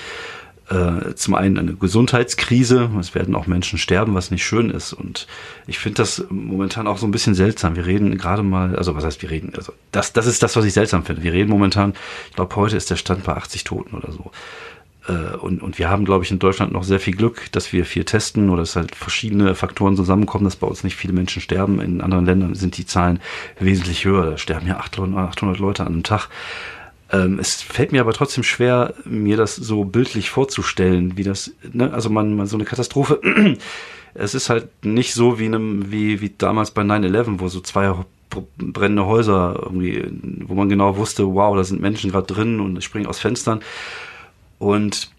äh, 0.71 1.15
zum 1.17 1.35
einen 1.35 1.59
eine 1.59 1.75
Gesundheitskrise, 1.75 2.91
es 3.01 3.15
werden 3.15 3.35
auch 3.35 3.47
Menschen 3.47 3.79
sterben, 3.79 4.15
was 4.15 4.31
nicht 4.31 4.45
schön 4.45 4.71
ist. 4.71 4.93
Und 4.93 5.27
ich 5.67 5.79
finde 5.79 5.97
das 5.97 6.25
momentan 6.31 6.87
auch 6.87 6.99
so 6.99 7.07
ein 7.07 7.11
bisschen 7.11 7.35
seltsam. 7.35 7.75
Wir 7.75 7.87
reden 7.87 8.17
gerade 8.17 8.43
mal, 8.43 8.77
also 8.77 8.95
was 8.95 9.05
heißt 9.05 9.21
wir 9.23 9.31
reden, 9.31 9.53
also 9.57 9.73
das, 9.91 10.13
das 10.13 10.27
ist 10.27 10.43
das, 10.43 10.55
was 10.57 10.65
ich 10.65 10.73
seltsam 10.73 11.05
finde. 11.05 11.23
Wir 11.25 11.33
reden 11.33 11.51
momentan, 11.51 11.95
ich 12.29 12.37
glaube, 12.37 12.55
heute 12.55 12.77
ist 12.77 12.89
der 12.89 12.97
Stand 12.97 13.25
bei 13.25 13.35
80 13.35 13.65
Toten 13.65 13.97
oder 13.97 14.13
so. 14.13 14.31
Äh, 15.09 15.37
und, 15.39 15.61
und 15.61 15.79
wir 15.79 15.89
haben, 15.89 16.05
glaube 16.05 16.25
ich, 16.25 16.31
in 16.31 16.39
Deutschland 16.39 16.73
noch 16.73 16.85
sehr 16.85 17.01
viel 17.01 17.15
Glück, 17.15 17.51
dass 17.51 17.73
wir 17.73 17.85
viel 17.85 18.05
testen 18.05 18.49
oder 18.49 18.63
dass 18.63 18.77
halt 18.77 18.95
verschiedene 18.95 19.57
Faktoren 19.57 19.97
zusammenkommen, 19.97 20.45
dass 20.45 20.57
bei 20.57 20.69
uns 20.69 20.85
nicht 20.85 20.97
viele 20.97 21.13
Menschen 21.13 21.43
sterben. 21.43 21.81
In 21.81 22.01
anderen 22.01 22.27
Ländern 22.27 22.55
sind 22.55 22.77
die 22.79 22.87
Zahlen 22.87 23.21
wesentlich 23.59 24.05
höher. 24.05 24.31
Da 24.31 24.39
sterben 24.39 24.69
ja 24.69 24.77
800, 24.77 25.31
800 25.31 25.59
Leute 25.59 25.83
an 25.83 25.95
einem 25.95 26.03
Tag. 26.05 26.29
Ähm, 27.13 27.39
es 27.39 27.61
fällt 27.63 27.93
mir 27.93 28.01
aber 28.01 28.13
trotzdem 28.13 28.45
schwer, 28.45 28.95
mir 29.05 29.37
das 29.37 29.57
so 29.57 29.85
bildlich 29.85 30.31
vorzustellen, 30.31 31.17
wie 31.17 31.25
das, 31.25 31.53
ne? 31.73 31.93
also 31.93 32.09
man, 32.11 32.37
man 32.37 32.47
so 32.47 32.57
eine 32.57 32.65
Katastrophe. 32.65 33.21
es 34.15 34.35
ist 34.35 34.51
halt 34.51 34.69
nicht 34.85 35.15
so 35.15 35.39
wie, 35.39 35.47
einem, 35.47 35.91
wie, 35.91 36.21
wie 36.21 36.31
damals 36.37 36.71
bei 36.71 36.83
9-11, 36.83 37.41
wo 37.41 37.49
so 37.49 37.61
zwei 37.61 37.95
brennende 38.59 39.07
Häuser 39.07 39.59
irgendwie, 39.61 40.05
wo 40.47 40.55
man 40.55 40.69
genau 40.69 40.97
wusste, 40.97 41.27
wow, 41.35 41.57
da 41.57 41.65
sind 41.65 41.81
Menschen 41.81 42.11
gerade 42.11 42.33
drin 42.33 42.61
und 42.61 42.83
springen 42.83 43.07
aus 43.07 43.19
Fenstern. 43.19 43.61
Und 44.59 45.11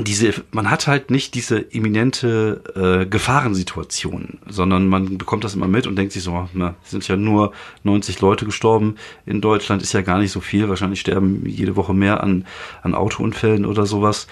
diese, 0.00 0.34
man 0.52 0.70
hat 0.70 0.86
halt 0.86 1.10
nicht 1.10 1.34
diese 1.34 1.58
imminente 1.58 2.62
äh, 2.74 3.06
Gefahrensituation, 3.06 4.38
sondern 4.48 4.88
man 4.88 5.18
bekommt 5.18 5.44
das 5.44 5.54
immer 5.54 5.68
mit 5.68 5.86
und 5.86 5.96
denkt 5.96 6.12
sich 6.12 6.22
so, 6.22 6.48
na, 6.52 6.74
sind 6.84 7.06
ja 7.08 7.16
nur 7.16 7.52
90 7.84 8.20
Leute 8.20 8.44
gestorben. 8.44 8.96
In 9.24 9.40
Deutschland 9.40 9.82
ist 9.82 9.92
ja 9.92 10.02
gar 10.02 10.18
nicht 10.18 10.32
so 10.32 10.40
viel. 10.40 10.68
Wahrscheinlich 10.68 11.00
sterben 11.00 11.46
jede 11.46 11.76
Woche 11.76 11.94
mehr 11.94 12.22
an, 12.22 12.46
an 12.82 12.94
Autounfällen 12.94 13.66
oder 13.66 13.86
sowas. 13.86 14.26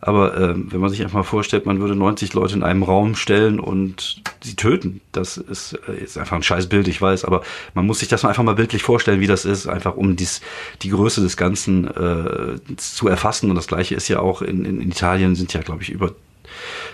Aber 0.00 0.36
äh, 0.36 0.54
wenn 0.56 0.80
man 0.80 0.90
sich 0.90 1.02
einfach 1.02 1.18
mal 1.18 1.22
vorstellt, 1.24 1.66
man 1.66 1.80
würde 1.80 1.96
90 1.96 2.32
Leute 2.32 2.54
in 2.54 2.62
einem 2.62 2.84
Raum 2.84 3.16
stellen 3.16 3.58
und 3.58 4.22
sie 4.42 4.54
töten, 4.54 5.00
das 5.10 5.36
ist, 5.36 5.78
äh, 5.88 5.96
ist 5.96 6.16
einfach 6.16 6.36
ein 6.36 6.42
scheiß 6.42 6.68
Bild, 6.68 6.86
ich 6.86 7.02
weiß, 7.02 7.24
aber 7.24 7.42
man 7.74 7.84
muss 7.84 7.98
sich 7.98 8.08
das 8.08 8.24
einfach 8.24 8.44
mal 8.44 8.54
bildlich 8.54 8.82
vorstellen, 8.82 9.20
wie 9.20 9.26
das 9.26 9.44
ist, 9.44 9.66
einfach 9.66 9.96
um 9.96 10.14
dies, 10.14 10.40
die 10.82 10.90
Größe 10.90 11.20
des 11.20 11.36
Ganzen 11.36 11.88
äh, 11.88 12.76
zu 12.76 13.08
erfassen. 13.08 13.50
Und 13.50 13.56
das 13.56 13.66
gleiche 13.66 13.96
ist 13.96 14.08
ja 14.08 14.20
auch 14.20 14.40
in, 14.40 14.64
in, 14.64 14.80
in 14.80 14.90
Italien 14.90 15.34
sind 15.34 15.52
ja, 15.52 15.62
glaube 15.62 15.82
ich, 15.82 15.90
über 15.90 16.12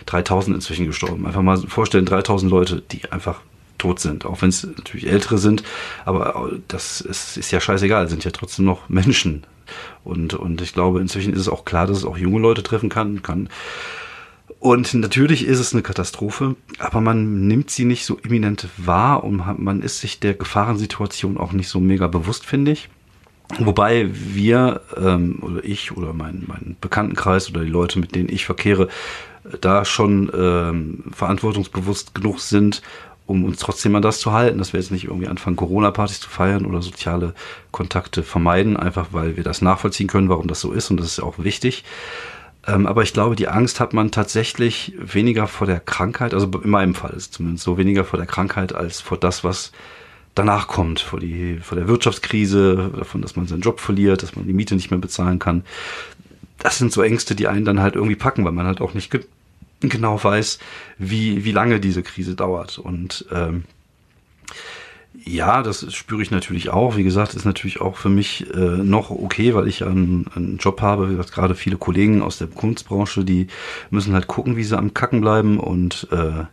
3000 0.07 0.57
inzwischen 0.57 0.87
gestorben. 0.87 1.27
Einfach 1.27 1.43
mal 1.43 1.59
vorstellen, 1.59 2.07
3000 2.07 2.51
Leute, 2.51 2.83
die 2.91 3.11
einfach 3.13 3.41
tot 3.77 4.01
sind, 4.01 4.25
auch 4.25 4.41
wenn 4.41 4.49
es 4.49 4.65
natürlich 4.65 5.07
ältere 5.07 5.37
sind, 5.37 5.63
aber 6.05 6.53
das 6.69 7.01
ist, 7.01 7.37
ist 7.37 7.51
ja 7.51 7.61
scheißegal, 7.61 8.09
sind 8.09 8.25
ja 8.25 8.31
trotzdem 8.31 8.65
noch 8.65 8.89
Menschen 8.89 9.45
und, 10.05 10.35
und 10.35 10.61
ich 10.61 10.73
glaube, 10.73 11.01
inzwischen 11.01 11.33
ist 11.33 11.41
es 11.41 11.49
auch 11.49 11.65
klar, 11.65 11.87
dass 11.87 11.99
es 11.99 12.05
auch 12.05 12.17
junge 12.17 12.41
Leute 12.41 12.63
treffen 12.63 12.89
kann, 12.89 13.23
kann. 13.23 13.49
Und 14.61 14.95
natürlich 14.95 15.47
ist 15.47 15.59
es 15.59 15.73
eine 15.73 15.83
Katastrophe, 15.83 16.57
aber 16.79 17.01
man 17.01 17.47
nimmt 17.47 17.71
sie 17.71 17.85
nicht 17.85 18.07
so 18.07 18.19
eminent 18.25 18.69
wahr 18.77 19.25
und 19.25 19.43
man 19.59 19.83
ist 19.83 20.01
sich 20.01 20.21
der 20.21 20.35
Gefahrensituation 20.35 21.37
auch 21.37 21.53
nicht 21.53 21.69
so 21.69 21.81
mega 21.81 22.07
bewusst, 22.07 22.47
finde 22.47 22.73
ich. 22.73 22.89
Wobei 23.59 24.09
wir 24.11 24.81
ähm, 24.97 25.39
oder 25.43 25.63
ich 25.65 25.97
oder 25.97 26.15
mein, 26.15 26.45
mein 26.47 26.77
Bekanntenkreis 26.81 27.51
oder 27.51 27.63
die 27.63 27.71
Leute, 27.71 27.99
mit 27.99 28.15
denen 28.15 28.31
ich 28.31 28.47
verkehre, 28.47 28.89
da 29.61 29.85
schon 29.85 30.33
ähm, 30.35 31.05
verantwortungsbewusst 31.13 32.15
genug 32.15 32.41
sind, 32.41 32.81
um 33.27 33.45
uns 33.45 33.59
trotzdem 33.59 33.95
an 33.97 34.03
das 34.03 34.21
zu 34.21 34.33
halten, 34.33 34.59
dass 34.59 34.73
wir 34.73 34.81
jetzt 34.81 34.91
nicht 34.91 35.05
irgendwie 35.05 35.29
anfangen, 35.29 35.57
Corona-Partys 35.57 36.21
zu 36.21 36.29
feiern 36.29 36.67
oder 36.67 36.83
soziale 36.83 37.35
Kontakte 37.71 38.23
vermeiden, 38.23 38.77
einfach 38.77 39.09
weil 39.13 39.37
wir 39.37 39.45
das 39.45 39.63
nachvollziehen 39.63 40.09
können, 40.09 40.29
warum 40.29 40.47
das 40.47 40.61
so 40.61 40.73
ist 40.73 40.91
und 40.91 40.99
das 40.99 41.07
ist 41.07 41.21
auch 41.21 41.39
wichtig. 41.39 41.85
Ähm, 42.67 42.87
aber 42.87 43.03
ich 43.03 43.13
glaube, 43.13 43.37
die 43.37 43.49
Angst 43.49 43.81
hat 43.81 43.93
man 43.93 44.11
tatsächlich 44.11 44.95
weniger 44.99 45.47
vor 45.47 45.67
der 45.67 45.81
Krankheit, 45.81 46.35
also 46.35 46.51
in 46.63 46.71
meinem 46.71 46.95
Fall 46.95 47.11
ist 47.11 47.17
es 47.17 47.31
zumindest 47.31 47.65
so, 47.65 47.79
weniger 47.79 48.05
vor 48.05 48.19
der 48.19 48.27
Krankheit 48.27 48.75
als 48.75 49.01
vor 49.01 49.19
das, 49.19 49.45
was 49.45 49.73
danach 50.35 50.67
kommt, 50.67 51.01
vor, 51.01 51.21
die, 51.21 51.59
vor 51.59 51.77
der 51.77 51.89
Wirtschaftskrise, 51.89 52.91
davon, 52.97 53.23
dass 53.23 53.37
man 53.37 53.47
seinen 53.47 53.61
Job 53.61 53.81
verliert, 53.81 54.23
dass 54.23 54.35
man 54.37 54.47
die 54.47 54.53
Miete 54.53 54.75
nicht 54.75 54.91
mehr 54.91 55.01
bezahlen 55.01 55.39
kann. 55.39 55.63
das 56.59 56.79
sind 56.79 56.93
so 56.93 57.03
Ängste, 57.03 57.35
die 57.35 57.49
einen 57.49 57.65
dann 57.65 57.81
halt 57.81 57.95
irgendwie 57.95 58.17
packen, 58.17 58.45
weil 58.45 58.53
man 58.53 58.67
halt 58.67 58.81
auch 58.81 58.95
nicht 58.95 59.11
genau 59.81 60.23
weiß, 60.23 60.59
wie, 60.99 61.45
wie 61.45 61.53
lange 61.53 61.81
diese 61.81 62.03
Krise 62.03 62.35
dauert. 62.35 62.79
Und 62.79 63.27
ähm, 63.33 63.65
ja, 65.25 65.63
das 65.63 65.93
spüre 65.95 66.23
ich 66.23 66.31
natürlich 66.31 66.71
auch. 66.71 66.97
Wie 66.97 67.05
gesagt, 67.05 67.35
ist 67.35 67.45
natürlich 67.45 67.81
auch 67.81 67.97
für 67.97 68.09
mich 68.09 68.53
äh, 68.55 68.59
noch 68.59 69.11
okay, 69.11 69.55
weil 69.55 69.69
ich 69.69 69.85
einen, 69.85 70.27
einen 70.35 70.59
Job 70.59 70.81
habe. 70.81 71.09
Wie 71.09 71.13
gesagt, 71.13 71.33
gerade 71.33 71.55
viele 71.55 71.77
Kollegen 71.77 72.21
aus 72.21 72.39
der 72.39 72.49
Kunstbranche, 72.49 73.25
die 73.25 73.47
müssen 73.91 74.13
halt 74.13 74.27
gucken, 74.27 74.57
wie 74.57 74.65
sie 74.65 74.77
am 74.77 74.93
Kacken 74.93 75.21
bleiben 75.21 75.59
und 75.59 76.09
äh, 76.11 76.45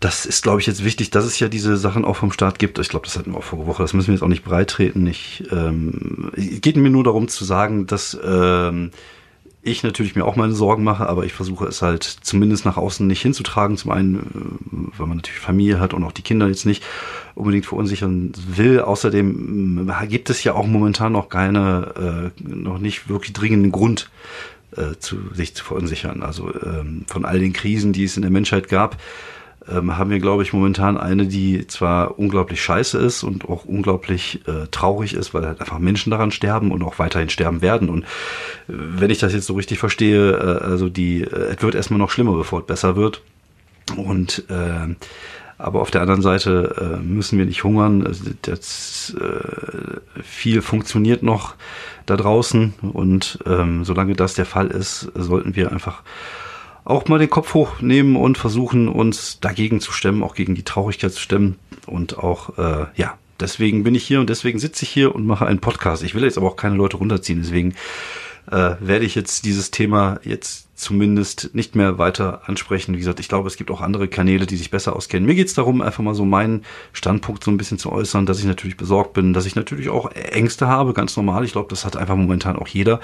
das 0.00 0.26
ist, 0.26 0.44
glaube 0.44 0.60
ich, 0.60 0.66
jetzt 0.66 0.84
wichtig, 0.84 1.10
dass 1.10 1.24
es 1.24 1.40
ja 1.40 1.48
diese 1.48 1.76
Sachen 1.76 2.04
auch 2.04 2.14
vom 2.14 2.30
Staat 2.30 2.58
gibt. 2.60 2.78
Ich 2.78 2.88
glaube, 2.88 3.06
das 3.06 3.18
hatten 3.18 3.32
wir 3.32 3.38
auch 3.38 3.44
vor 3.44 3.66
Woche. 3.66 3.82
Das 3.82 3.94
müssen 3.94 4.08
wir 4.08 4.14
jetzt 4.14 4.22
auch 4.22 4.28
nicht 4.28 4.44
breitreten. 4.44 5.06
Ich, 5.08 5.42
ähm, 5.50 6.30
es 6.36 6.60
geht 6.60 6.76
mir 6.76 6.90
nur 6.90 7.02
darum 7.02 7.26
zu 7.26 7.44
sagen, 7.44 7.86
dass 7.86 8.16
ähm, 8.24 8.92
ich 9.62 9.82
natürlich 9.82 10.14
mir 10.14 10.24
auch 10.24 10.36
meine 10.36 10.54
Sorgen 10.54 10.84
mache, 10.84 11.08
aber 11.08 11.24
ich 11.24 11.32
versuche 11.32 11.66
es 11.66 11.82
halt 11.82 12.04
zumindest 12.04 12.64
nach 12.64 12.76
außen 12.76 13.06
nicht 13.06 13.22
hinzutragen. 13.22 13.76
Zum 13.76 13.90
einen, 13.90 14.16
äh, 14.16 14.98
weil 14.98 15.06
man 15.06 15.18
natürlich 15.18 15.40
Familie 15.40 15.80
hat 15.80 15.94
und 15.94 16.04
auch 16.04 16.12
die 16.12 16.22
Kinder 16.22 16.48
jetzt 16.48 16.66
nicht 16.66 16.84
unbedingt 17.34 17.66
verunsichern 17.66 18.32
will. 18.48 18.80
Außerdem 18.80 19.88
äh, 19.88 20.06
gibt 20.06 20.30
es 20.30 20.44
ja 20.44 20.54
auch 20.54 20.66
momentan 20.66 21.12
noch 21.12 21.28
keine, 21.28 22.32
äh, 22.38 22.42
noch 22.42 22.78
nicht 22.78 23.08
wirklich 23.08 23.32
dringenden 23.32 23.72
Grund, 23.72 24.10
äh, 24.76 24.94
sich 25.34 25.54
zu 25.54 25.64
verunsichern. 25.64 26.22
Also 26.22 26.52
ähm, 26.62 27.04
von 27.06 27.24
all 27.24 27.38
den 27.38 27.52
Krisen, 27.52 27.92
die 27.92 28.04
es 28.04 28.16
in 28.16 28.22
der 28.22 28.30
Menschheit 28.30 28.68
gab, 28.68 28.96
ähm, 29.70 29.96
haben 29.98 30.10
wir, 30.10 30.18
glaube 30.18 30.42
ich, 30.42 30.52
momentan 30.52 30.96
eine, 30.96 31.26
die 31.26 31.66
zwar 31.66 32.18
unglaublich 32.18 32.62
scheiße 32.62 32.98
ist 32.98 33.22
und 33.22 33.48
auch 33.48 33.64
unglaublich 33.64 34.40
äh, 34.46 34.66
traurig 34.70 35.14
ist, 35.14 35.34
weil 35.34 35.46
halt 35.46 35.60
einfach 35.60 35.78
Menschen 35.78 36.10
daran 36.10 36.30
sterben 36.30 36.72
und 36.72 36.82
auch 36.82 36.98
weiterhin 36.98 37.28
sterben 37.28 37.62
werden. 37.62 37.88
Und 37.88 38.04
äh, 38.04 38.06
wenn 38.68 39.10
ich 39.10 39.18
das 39.18 39.32
jetzt 39.32 39.46
so 39.46 39.54
richtig 39.54 39.78
verstehe, 39.78 40.32
äh, 40.32 40.64
also 40.64 40.88
die, 40.88 41.22
äh, 41.22 41.54
es 41.54 41.62
wird 41.62 41.74
erstmal 41.74 41.98
noch 41.98 42.10
schlimmer, 42.10 42.32
bevor 42.32 42.60
es 42.60 42.66
besser 42.66 42.96
wird. 42.96 43.22
Und 43.96 44.44
äh, 44.50 44.94
aber 45.60 45.80
auf 45.80 45.90
der 45.90 46.02
anderen 46.02 46.22
Seite 46.22 47.00
müssen 47.02 47.36
wir 47.36 47.44
nicht 47.44 47.64
hungern. 47.64 48.06
Also 48.06 48.26
das, 48.42 49.16
viel 50.22 50.62
funktioniert 50.62 51.24
noch 51.24 51.56
da 52.06 52.16
draußen 52.16 52.74
und 52.92 53.40
ähm, 53.44 53.84
solange 53.84 54.14
das 54.14 54.34
der 54.34 54.46
Fall 54.46 54.68
ist, 54.68 55.10
sollten 55.16 55.56
wir 55.56 55.72
einfach 55.72 56.04
auch 56.88 57.06
mal 57.06 57.18
den 57.18 57.28
Kopf 57.28 57.52
hochnehmen 57.52 58.16
und 58.16 58.38
versuchen, 58.38 58.88
uns 58.88 59.40
dagegen 59.40 59.80
zu 59.80 59.92
stemmen, 59.92 60.22
auch 60.22 60.34
gegen 60.34 60.54
die 60.54 60.62
Traurigkeit 60.62 61.12
zu 61.12 61.20
stemmen. 61.20 61.56
Und 61.86 62.18
auch, 62.18 62.56
äh, 62.56 62.86
ja, 62.96 63.18
deswegen 63.38 63.84
bin 63.84 63.94
ich 63.94 64.04
hier 64.04 64.20
und 64.20 64.30
deswegen 64.30 64.58
sitze 64.58 64.84
ich 64.84 64.90
hier 64.90 65.14
und 65.14 65.26
mache 65.26 65.46
einen 65.46 65.60
Podcast. 65.60 66.02
Ich 66.02 66.14
will 66.14 66.24
jetzt 66.24 66.38
aber 66.38 66.46
auch 66.46 66.56
keine 66.56 66.76
Leute 66.76 66.96
runterziehen, 66.96 67.42
deswegen 67.42 67.74
äh, 68.50 68.76
werde 68.80 69.04
ich 69.04 69.14
jetzt 69.14 69.44
dieses 69.44 69.70
Thema 69.70 70.20
jetzt 70.22 70.68
zumindest 70.78 71.50
nicht 71.54 71.74
mehr 71.74 71.98
weiter 71.98 72.42
ansprechen. 72.46 72.94
Wie 72.94 72.98
gesagt, 72.98 73.18
ich 73.18 73.28
glaube, 73.28 73.48
es 73.48 73.56
gibt 73.56 73.70
auch 73.70 73.80
andere 73.80 74.06
Kanäle, 74.06 74.46
die 74.46 74.56
sich 74.56 74.70
besser 74.70 74.94
auskennen. 74.94 75.26
Mir 75.26 75.34
geht 75.34 75.48
es 75.48 75.54
darum, 75.54 75.82
einfach 75.82 76.04
mal 76.04 76.14
so 76.14 76.24
meinen 76.24 76.64
Standpunkt 76.92 77.42
so 77.42 77.50
ein 77.50 77.56
bisschen 77.56 77.78
zu 77.78 77.90
äußern, 77.90 78.26
dass 78.26 78.38
ich 78.38 78.44
natürlich 78.44 78.76
besorgt 78.76 79.12
bin, 79.12 79.32
dass 79.32 79.44
ich 79.44 79.56
natürlich 79.56 79.88
auch 79.88 80.12
Ängste 80.12 80.68
habe, 80.68 80.92
ganz 80.92 81.16
normal. 81.16 81.44
Ich 81.44 81.52
glaube, 81.52 81.68
das 81.68 81.84
hat 81.84 81.96
einfach 81.96 82.14
momentan 82.14 82.56
auch 82.56 82.68
jeder, 82.68 83.00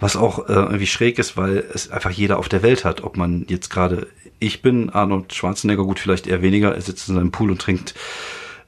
was 0.00 0.16
auch 0.16 0.48
äh, 0.48 0.52
irgendwie 0.54 0.86
schräg 0.86 1.18
ist, 1.18 1.36
weil 1.36 1.64
es 1.72 1.90
einfach 1.90 2.10
jeder 2.10 2.38
auf 2.38 2.48
der 2.48 2.62
Welt 2.62 2.86
hat. 2.86 3.04
Ob 3.04 3.18
man 3.18 3.44
jetzt 3.48 3.68
gerade 3.68 4.06
ich 4.40 4.62
bin, 4.62 4.88
Arnold 4.90 5.34
Schwarzenegger, 5.34 5.84
gut, 5.84 5.98
vielleicht 5.98 6.26
eher 6.26 6.42
weniger, 6.42 6.74
er 6.74 6.80
sitzt 6.80 7.08
in 7.08 7.16
seinem 7.16 7.30
Pool 7.30 7.50
und 7.50 7.60
trinkt 7.60 7.94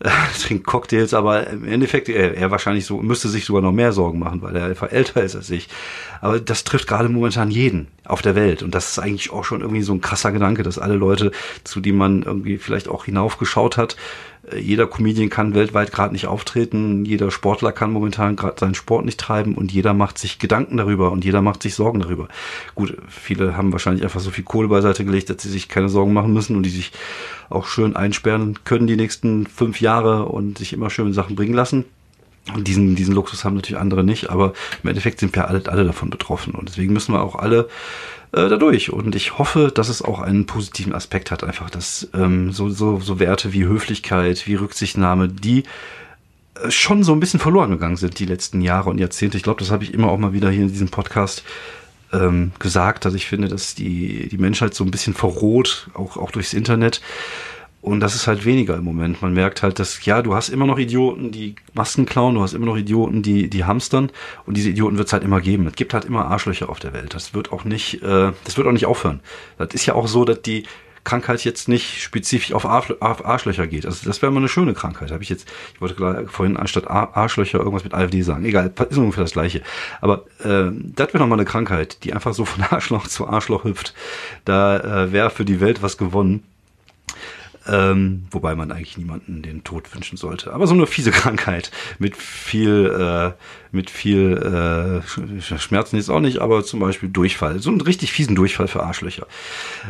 trinkt 0.42 0.66
Cocktails, 0.66 1.12
aber 1.12 1.48
im 1.48 1.66
Endeffekt, 1.66 2.08
er, 2.08 2.34
er 2.34 2.50
wahrscheinlich 2.50 2.86
so, 2.86 2.98
müsste 3.02 3.28
sich 3.28 3.44
sogar 3.44 3.60
noch 3.60 3.72
mehr 3.72 3.92
Sorgen 3.92 4.18
machen, 4.18 4.40
weil 4.40 4.56
er 4.56 4.64
einfach 4.64 4.90
älter 4.90 5.22
ist 5.22 5.36
als 5.36 5.50
ich. 5.50 5.68
Aber 6.22 6.40
das 6.40 6.64
trifft 6.64 6.88
gerade 6.88 7.08
momentan 7.10 7.50
jeden 7.50 7.88
auf 8.06 8.22
der 8.22 8.34
Welt. 8.34 8.62
Und 8.62 8.74
das 8.74 8.90
ist 8.90 8.98
eigentlich 8.98 9.30
auch 9.30 9.44
schon 9.44 9.60
irgendwie 9.60 9.82
so 9.82 9.92
ein 9.92 10.00
krasser 10.00 10.32
Gedanke, 10.32 10.62
dass 10.62 10.78
alle 10.78 10.94
Leute, 10.94 11.32
zu 11.64 11.80
denen 11.80 11.98
man 11.98 12.22
irgendwie 12.22 12.56
vielleicht 12.56 12.88
auch 12.88 13.04
hinaufgeschaut 13.04 13.76
hat, 13.76 13.92
äh, 13.92 13.96
jeder 14.56 14.86
Comedian 14.86 15.28
kann 15.28 15.54
weltweit 15.54 15.92
gerade 15.92 16.12
nicht 16.12 16.26
auftreten, 16.26 17.04
jeder 17.04 17.30
Sportler 17.30 17.72
kann 17.72 17.92
momentan 17.92 18.36
gerade 18.36 18.58
seinen 18.58 18.74
Sport 18.74 19.04
nicht 19.04 19.20
treiben 19.20 19.54
und 19.54 19.70
jeder 19.70 19.92
macht 19.92 20.18
sich 20.18 20.38
Gedanken 20.38 20.78
darüber 20.78 21.12
und 21.12 21.24
jeder 21.24 21.42
macht 21.42 21.62
sich 21.62 21.74
Sorgen 21.74 22.00
darüber. 22.00 22.28
Gut, 22.74 22.96
viele 23.08 23.56
haben 23.56 23.72
wahrscheinlich 23.72 24.02
einfach 24.02 24.20
so 24.20 24.30
viel 24.30 24.44
Kohle 24.44 24.68
beiseite 24.68 25.04
gelegt, 25.04 25.30
dass 25.30 25.42
sie 25.42 25.50
sich 25.50 25.68
keine 25.68 25.88
Sorgen 25.88 26.12
machen 26.12 26.32
müssen 26.32 26.56
und 26.56 26.64
die 26.64 26.70
sich 26.70 26.92
auch 27.50 27.66
schön 27.66 27.96
einsperren 27.96 28.58
können 28.64 28.86
die 28.86 28.96
nächsten 28.96 29.46
fünf 29.46 29.80
Jahre 29.80 30.26
und 30.26 30.58
sich 30.58 30.72
immer 30.72 30.90
schön 30.90 31.12
Sachen 31.12 31.36
bringen 31.36 31.54
lassen. 31.54 31.84
Diesen, 32.56 32.96
diesen 32.96 33.14
Luxus 33.14 33.44
haben 33.44 33.54
natürlich 33.54 33.80
andere 33.80 34.02
nicht, 34.02 34.30
aber 34.30 34.54
im 34.82 34.88
Endeffekt 34.88 35.20
sind 35.20 35.34
wir 35.34 35.46
alle, 35.46 35.62
alle 35.66 35.84
davon 35.84 36.10
betroffen. 36.10 36.54
Und 36.54 36.68
deswegen 36.68 36.92
müssen 36.92 37.12
wir 37.12 37.22
auch 37.22 37.36
alle 37.36 37.68
äh, 38.32 38.48
dadurch. 38.48 38.92
Und 38.92 39.14
ich 39.14 39.38
hoffe, 39.38 39.70
dass 39.74 39.88
es 39.88 40.02
auch 40.02 40.20
einen 40.20 40.46
positiven 40.46 40.94
Aspekt 40.94 41.30
hat, 41.30 41.44
einfach, 41.44 41.70
dass 41.70 42.08
ähm, 42.14 42.52
so, 42.52 42.68
so, 42.70 43.00
so 43.00 43.18
Werte 43.18 43.52
wie 43.52 43.64
Höflichkeit, 43.64 44.46
wie 44.46 44.54
Rücksichtnahme, 44.54 45.28
die 45.28 45.64
äh, 46.54 46.70
schon 46.70 47.04
so 47.04 47.12
ein 47.12 47.20
bisschen 47.20 47.40
verloren 47.40 47.70
gegangen 47.70 47.96
sind 47.96 48.18
die 48.18 48.26
letzten 48.26 48.60
Jahre 48.60 48.90
und 48.90 48.98
Jahrzehnte. 48.98 49.36
Ich 49.36 49.42
glaube, 49.42 49.60
das 49.60 49.70
habe 49.70 49.84
ich 49.84 49.94
immer 49.94 50.10
auch 50.10 50.18
mal 50.18 50.32
wieder 50.32 50.50
hier 50.50 50.62
in 50.62 50.72
diesem 50.72 50.88
Podcast 50.88 51.44
ähm, 52.12 52.52
gesagt, 52.58 53.04
dass 53.04 53.14
ich 53.14 53.26
finde, 53.26 53.48
dass 53.48 53.74
die, 53.74 54.28
die 54.28 54.38
Menschheit 54.38 54.74
so 54.74 54.84
ein 54.84 54.90
bisschen 54.90 55.14
verroht, 55.14 55.88
auch, 55.94 56.16
auch 56.16 56.30
durchs 56.30 56.54
Internet. 56.54 57.00
Und 57.82 58.00
das 58.00 58.14
ist 58.14 58.26
halt 58.26 58.44
weniger 58.44 58.76
im 58.76 58.84
Moment. 58.84 59.22
Man 59.22 59.32
merkt 59.32 59.62
halt, 59.62 59.78
dass, 59.78 60.04
ja, 60.04 60.20
du 60.20 60.34
hast 60.34 60.50
immer 60.50 60.66
noch 60.66 60.78
Idioten, 60.78 61.30
die 61.30 61.54
Masken 61.72 62.04
klauen, 62.04 62.34
du 62.34 62.42
hast 62.42 62.52
immer 62.52 62.66
noch 62.66 62.76
Idioten, 62.76 63.22
die, 63.22 63.48
die 63.48 63.64
hamstern. 63.64 64.10
Und 64.44 64.56
diese 64.56 64.68
Idioten 64.68 64.98
wird 64.98 65.06
es 65.06 65.12
halt 65.14 65.24
immer 65.24 65.40
geben. 65.40 65.66
Es 65.66 65.74
gibt 65.76 65.94
halt 65.94 66.04
immer 66.04 66.26
Arschlöcher 66.26 66.68
auf 66.68 66.78
der 66.78 66.92
Welt. 66.92 67.14
Das 67.14 67.32
wird 67.32 67.52
auch 67.52 67.64
nicht, 67.64 68.02
äh, 68.02 68.32
das 68.44 68.56
wird 68.58 68.66
auch 68.66 68.72
nicht 68.72 68.86
aufhören. 68.86 69.20
Das 69.56 69.68
ist 69.72 69.86
ja 69.86 69.94
auch 69.94 70.08
so, 70.08 70.26
dass 70.26 70.42
die 70.42 70.64
Krankheit 71.04 71.44
jetzt 71.44 71.68
nicht 71.68 72.02
spezifisch 72.02 72.52
auf, 72.52 72.66
Arschlöcher 72.66 73.66
geht. 73.66 73.86
Also 73.86 74.06
das 74.06 74.20
wäre 74.20 74.30
mal 74.30 74.38
eine 74.38 74.48
schöne 74.48 74.74
Krankheit. 74.74 75.10
Habe 75.10 75.22
ich 75.22 75.30
jetzt, 75.30 75.50
ich 75.74 75.80
wollte 75.80 76.26
vorhin 76.28 76.56
anstatt 76.56 76.88
Arschlöcher 76.88 77.58
irgendwas 77.58 77.84
mit 77.84 77.94
AfD 77.94 78.22
sagen. 78.22 78.44
Egal, 78.44 78.72
ist 78.90 78.98
ungefähr 78.98 79.24
das 79.24 79.32
gleiche. 79.32 79.62
Aber 80.00 80.26
äh, 80.40 80.70
das 80.70 81.08
wäre 81.08 81.18
nochmal 81.18 81.38
eine 81.38 81.46
Krankheit, 81.46 82.04
die 82.04 82.12
einfach 82.12 82.34
so 82.34 82.44
von 82.44 82.62
Arschloch 82.64 83.06
zu 83.08 83.26
Arschloch 83.26 83.64
hüpft. 83.64 83.94
Da 84.44 85.04
äh, 85.04 85.12
wäre 85.12 85.30
für 85.30 85.44
die 85.44 85.60
Welt 85.60 85.82
was 85.82 85.96
gewonnen. 85.96 86.44
Ähm, 87.68 88.26
wobei 88.30 88.54
man 88.54 88.72
eigentlich 88.72 88.96
niemanden 88.96 89.42
den 89.42 89.64
Tod 89.64 89.94
wünschen 89.94 90.16
sollte. 90.16 90.52
Aber 90.52 90.66
so 90.66 90.74
eine 90.74 90.86
fiese 90.86 91.10
Krankheit 91.10 91.70
mit 91.98 92.16
viel, 92.16 92.86
äh, 92.86 93.32
mit 93.70 93.90
viel 93.90 95.02
äh, 95.02 95.58
Schmerzen 95.58 95.96
jetzt 95.96 96.10
auch 96.10 96.20
nicht, 96.20 96.38
aber 96.38 96.64
zum 96.64 96.80
Beispiel 96.80 97.10
Durchfall. 97.10 97.58
So 97.58 97.70
einen 97.70 97.82
richtig 97.82 98.12
fiesen 98.12 98.34
Durchfall 98.34 98.66
für 98.66 98.82
Arschlöcher. 98.82 99.26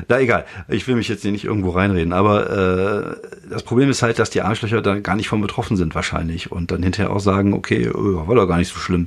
Na 0.08 0.20
egal, 0.20 0.46
ich 0.68 0.88
will 0.88 0.96
mich 0.96 1.08
jetzt 1.08 1.22
hier 1.22 1.32
nicht 1.32 1.44
irgendwo 1.44 1.70
reinreden, 1.70 2.12
aber 2.12 2.50
äh, 2.50 3.48
das 3.48 3.62
Problem 3.62 3.88
ist 3.88 4.02
halt, 4.02 4.18
dass 4.18 4.30
die 4.30 4.42
Arschlöcher 4.42 4.82
da 4.82 4.98
gar 4.98 5.14
nicht 5.14 5.28
von 5.28 5.40
betroffen 5.40 5.76
sind 5.76 5.94
wahrscheinlich 5.94 6.50
und 6.50 6.72
dann 6.72 6.82
hinterher 6.82 7.12
auch 7.12 7.20
sagen, 7.20 7.52
okay, 7.52 7.88
war 7.92 8.34
doch 8.34 8.46
gar 8.46 8.58
nicht 8.58 8.72
so 8.72 8.78
schlimm. 8.78 9.06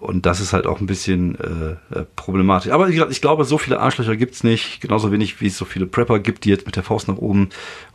Und 0.00 0.24
das 0.24 0.40
ist 0.40 0.54
halt 0.54 0.66
auch 0.66 0.80
ein 0.80 0.86
bisschen 0.86 1.38
äh, 1.38 1.98
äh, 1.98 2.06
problematisch. 2.16 2.72
Aber 2.72 2.88
ich 2.88 3.20
glaube, 3.20 3.44
so 3.44 3.58
viele 3.58 3.80
Arschlöcher 3.80 4.16
gibt's 4.16 4.42
nicht. 4.42 4.80
Genauso 4.80 5.12
wenig, 5.12 5.42
wie 5.42 5.48
es 5.48 5.58
so 5.58 5.66
viele 5.66 5.86
Prepper 5.86 6.20
gibt, 6.20 6.46
die 6.46 6.48
jetzt 6.48 6.64
mit 6.64 6.76
der 6.76 6.82
Faust 6.82 7.06
nach 7.06 7.18
oben 7.18 7.50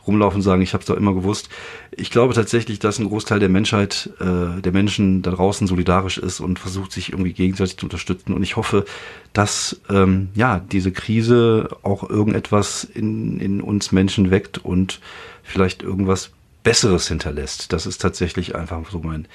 rumlaufen 0.06 0.36
und 0.36 0.42
sagen, 0.42 0.62
ich 0.62 0.72
habe 0.72 0.82
es 0.82 0.86
doch 0.86 0.96
immer 0.96 1.14
gewusst. 1.14 1.48
Ich 1.90 2.12
glaube 2.12 2.32
tatsächlich, 2.32 2.78
dass 2.78 3.00
ein 3.00 3.08
Großteil 3.08 3.40
der 3.40 3.48
Menschheit, 3.48 4.08
äh, 4.20 4.62
der 4.62 4.70
Menschen 4.70 5.22
da 5.22 5.32
draußen 5.32 5.66
solidarisch 5.66 6.18
ist 6.18 6.38
und 6.38 6.60
versucht, 6.60 6.92
sich 6.92 7.10
irgendwie 7.10 7.32
gegenseitig 7.32 7.76
zu 7.76 7.86
unterstützen. 7.86 8.34
Und 8.34 8.44
ich 8.44 8.54
hoffe, 8.54 8.84
dass 9.32 9.80
ähm, 9.90 10.28
ja 10.36 10.60
diese 10.60 10.92
Krise 10.92 11.70
auch 11.82 12.08
irgendetwas 12.08 12.84
in, 12.84 13.40
in 13.40 13.60
uns 13.60 13.90
Menschen 13.90 14.30
weckt 14.30 14.58
und 14.58 15.00
vielleicht 15.42 15.82
irgendwas 15.82 16.30
Besseres 16.62 17.08
hinterlässt. 17.08 17.72
Das 17.72 17.84
ist 17.84 17.98
tatsächlich 17.98 18.54
einfach 18.54 18.88
so 18.92 19.00
mein 19.00 19.26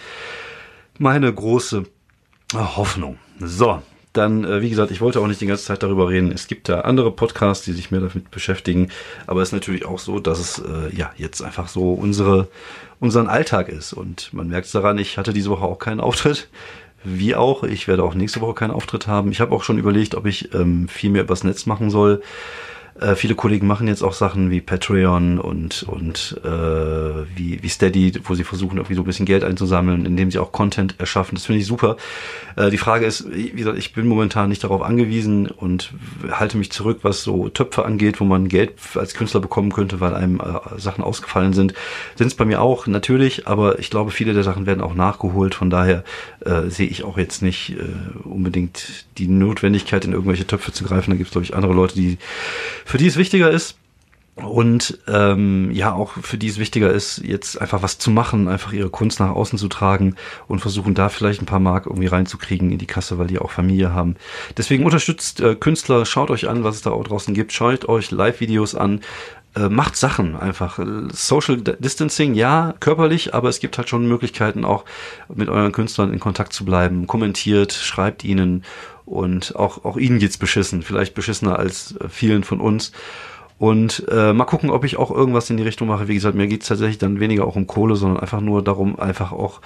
meine 0.98 1.34
große 1.34 1.86
Hoffnung. 2.54 3.18
So, 3.40 3.82
dann, 4.14 4.44
äh, 4.44 4.62
wie 4.62 4.70
gesagt, 4.70 4.92
ich 4.92 5.02
wollte 5.02 5.20
auch 5.20 5.28
nicht 5.28 5.42
die 5.42 5.46
ganze 5.46 5.66
Zeit 5.66 5.84
darüber 5.84 6.10
reden. 6.10 6.32
Es 6.32 6.48
gibt 6.48 6.68
da 6.68 6.82
andere 6.82 7.12
Podcasts, 7.12 7.64
die 7.64 7.72
sich 7.72 7.92
mehr 7.92 8.02
damit 8.02 8.30
beschäftigen. 8.32 8.90
Aber 9.28 9.42
es 9.42 9.50
ist 9.50 9.54
natürlich 9.54 9.86
auch 9.86 10.00
so, 10.00 10.20
dass 10.20 10.40
es 10.40 10.60
äh, 10.60 10.96
ja 10.96 11.12
jetzt 11.18 11.42
einfach 11.42 11.68
so 11.68 11.94
unsere, 11.94 12.48
unseren 13.00 13.28
Alltag 13.28 13.70
ist. 13.70 13.94
Und 13.94 14.34
man 14.34 14.50
merkt 14.50 14.66
es 14.66 14.74
daran, 14.74 14.98
ich 14.98 15.18
hatte 15.18 15.34
diese 15.34 15.50
Woche 15.50 15.66
auch 15.66 15.80
keinen 15.80 16.02
Auftritt. 16.02 16.50
Wie 17.04 17.36
auch, 17.36 17.64
ich 17.64 17.88
werde 17.88 18.04
auch 18.04 18.14
nächste 18.14 18.42
Woche 18.42 18.54
keinen 18.54 18.72
Auftritt 18.72 19.08
haben. 19.08 19.32
Ich 19.32 19.42
habe 19.42 19.56
auch 19.56 19.64
schon 19.64 19.80
überlegt, 19.80 20.14
ob 20.14 20.26
ich 20.26 20.54
ähm, 20.54 20.88
viel 20.88 21.10
mehr 21.10 21.24
übers 21.24 21.44
Netz 21.44 21.66
machen 21.66 21.90
soll. 21.90 22.22
Äh, 23.00 23.16
viele 23.16 23.36
Kollegen 23.36 23.68
machen 23.68 23.88
jetzt 23.88 24.04
auch 24.04 24.14
Sachen 24.14 24.52
wie 24.52 24.62
Patreon 24.62 25.40
und, 25.40 25.84
und 25.84 26.40
äh, 26.44 26.50
wie, 26.50 27.64
wie 27.64 27.70
Steady, 27.70 28.14
wo 28.26 28.36
sie 28.36 28.44
versuchen, 28.44 28.78
irgendwie 28.78 28.96
so 28.96 29.02
ein 29.02 29.06
bisschen 29.06 29.26
Geld 29.26 29.44
einzusammeln, 29.44 30.06
indem 30.06 30.30
sie 30.30 30.40
auch 30.40 30.52
Content 30.52 30.96
erschaffen. 31.00 31.36
Das 31.36 31.46
finde 31.46 31.62
ich 31.62 31.68
super. 31.68 31.98
Äh, 32.58 32.70
die 32.70 32.78
Frage 32.78 33.06
ist, 33.06 33.26
wie 33.34 33.50
gesagt, 33.52 33.78
ich 33.78 33.94
bin 33.94 34.08
momentan 34.08 34.50
nicht 34.50 34.64
darauf 34.64 34.82
angewiesen 34.82 35.48
und 35.48 35.94
halte 36.30 36.58
mich 36.58 36.72
zurück, 36.72 37.00
was 37.04 37.24
so 37.24 37.50
Töpfe 37.50 37.86
angeht, 37.86 38.20
wo 38.20 38.26
man 38.26 38.50
Geld 38.50 38.74
als 38.96 39.14
Künstler 39.14 39.40
bekommen 39.40 39.72
könnte, 39.72 40.00
weil 40.00 40.14
einem 40.14 40.40
äh, 40.40 40.80
Sachen 40.80 41.04
ausgefallen 41.04 41.54
sind. 41.54 41.74
Sind 42.16 42.28
es 42.28 42.36
bei 42.36 42.46
mir 42.46 42.62
auch, 42.62 42.88
natürlich, 42.88 43.48
aber 43.48 43.80
ich 43.80 43.90
glaube, 43.90 44.12
viele 44.12 44.34
der 44.34 44.44
Sachen 44.44 44.66
werden 44.66 44.82
auch 44.82 44.94
nachgeholt. 44.94 45.56
Von 45.56 45.70
daher 45.70 46.04
äh, 46.46 46.70
sehe 46.70 46.88
ich 46.88 47.04
auch 47.04 47.18
jetzt 47.18 47.42
nicht 47.42 47.72
äh, 47.72 48.28
unbedingt 48.28 49.06
die 49.18 49.28
Notwendigkeit, 49.28 50.06
in 50.06 50.14
irgendwelche 50.14 50.46
Töpfe 50.46 50.72
zu 50.72 50.84
greifen. 50.84 51.12
Da 51.12 51.16
gibt 51.16 51.28
es, 51.28 51.32
glaube 51.32 51.46
ich, 51.46 51.56
andere 51.56 51.74
Leute, 51.74 51.96
die 51.96 52.18
für 52.86 52.98
die 52.98 53.08
es 53.08 53.18
wichtiger 53.18 53.52
ist. 53.52 53.78
Und 54.36 54.98
ähm, 55.08 55.72
ja, 55.72 55.94
auch 55.94 56.14
für 56.14 56.38
die 56.38 56.48
es 56.48 56.58
wichtiger 56.58 56.90
ist, 56.90 57.18
jetzt 57.18 57.60
einfach 57.60 57.84
was 57.84 57.98
zu 57.98 58.10
machen, 58.10 58.48
einfach 58.48 58.72
ihre 58.72 58.90
Kunst 58.90 59.20
nach 59.20 59.30
außen 59.30 59.60
zu 59.60 59.68
tragen 59.68 60.16
und 60.48 60.60
versuchen 60.60 60.94
da 60.94 61.10
vielleicht 61.10 61.42
ein 61.42 61.46
paar 61.46 61.60
Mark 61.60 61.86
irgendwie 61.86 62.08
reinzukriegen 62.08 62.72
in 62.72 62.78
die 62.78 62.88
Kasse, 62.88 63.20
weil 63.20 63.28
die 63.28 63.40
auch 63.40 63.52
Familie 63.52 63.94
haben. 63.94 64.16
Deswegen 64.56 64.86
unterstützt 64.86 65.42
äh, 65.42 65.56
Künstler, 65.56 66.06
schaut 66.06 66.32
euch 66.32 66.48
an, 66.48 66.64
was 66.64 66.76
es 66.76 66.82
da 66.82 66.92
auch 66.92 67.04
draußen 67.04 67.34
gibt, 67.34 67.52
schaut 67.52 67.88
euch 67.90 68.10
Live-Videos 68.10 68.74
an, 68.74 69.02
äh, 69.54 69.68
macht 69.68 69.98
Sachen 69.98 70.38
einfach. 70.38 70.80
Social 71.12 71.58
Distancing, 71.58 72.34
ja, 72.34 72.74
körperlich, 72.80 73.34
aber 73.34 73.50
es 73.50 73.60
gibt 73.60 73.78
halt 73.78 73.90
schon 73.90 74.08
Möglichkeiten, 74.08 74.64
auch 74.64 74.86
mit 75.34 75.50
euren 75.50 75.74
Künstlern 75.74 76.14
in 76.14 76.22
Kontakt 76.22 76.54
zu 76.54 76.64
bleiben. 76.64 77.06
Kommentiert, 77.06 77.74
schreibt 77.74 78.24
ihnen 78.24 78.64
und 79.12 79.56
auch, 79.58 79.84
auch 79.84 79.98
ihnen 79.98 80.20
geht's 80.20 80.38
beschissen, 80.38 80.82
vielleicht 80.84 81.14
beschissener 81.14 81.60
als 81.60 81.96
äh, 81.98 82.08
vielen 82.10 82.44
von 82.44 82.62
uns. 82.62 82.94
Und 83.60 84.06
äh, 84.10 84.34
mal 84.34 84.46
gucken, 84.46 84.72
ob 84.72 84.86
ich 84.86 84.98
auch 84.98 85.12
irgendwas 85.12 85.50
in 85.50 85.58
die 85.58 85.64
Richtung 85.64 85.88
mache. 85.88 86.08
Wie 86.08 86.16
gesagt, 86.16 86.36
mir 86.36 86.48
geht's 86.48 86.68
tatsächlich 86.68 86.98
dann 86.98 87.20
weniger 87.20 87.46
auch 87.46 87.56
um 87.56 87.68
Kohle, 87.68 87.96
sondern 87.96 88.20
einfach 88.20 88.42
nur 88.42 88.64
darum, 88.64 89.00
einfach 89.00 89.32
auch 89.34 89.62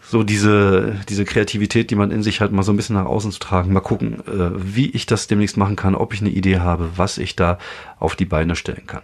so 0.00 0.22
diese, 0.22 0.96
diese 1.08 1.24
Kreativität, 1.24 1.90
die 1.90 1.96
man 1.96 2.10
in 2.10 2.22
sich 2.22 2.40
hat, 2.40 2.52
mal 2.52 2.62
so 2.62 2.72
ein 2.72 2.76
bisschen 2.76 2.96
nach 2.96 3.04
außen 3.04 3.32
zu 3.32 3.38
tragen. 3.38 3.72
Mal 3.72 3.80
gucken, 3.80 4.20
äh, 4.26 4.50
wie 4.54 4.90
ich 4.90 5.04
das 5.04 5.26
demnächst 5.26 5.56
machen 5.56 5.76
kann, 5.76 5.94
ob 5.94 6.14
ich 6.14 6.20
eine 6.20 6.30
Idee 6.30 6.60
habe, 6.60 6.90
was 6.96 7.18
ich 7.18 7.36
da 7.36 7.58
auf 7.98 8.16
die 8.16 8.24
Beine 8.24 8.56
stellen 8.56 8.86
kann. 8.86 9.02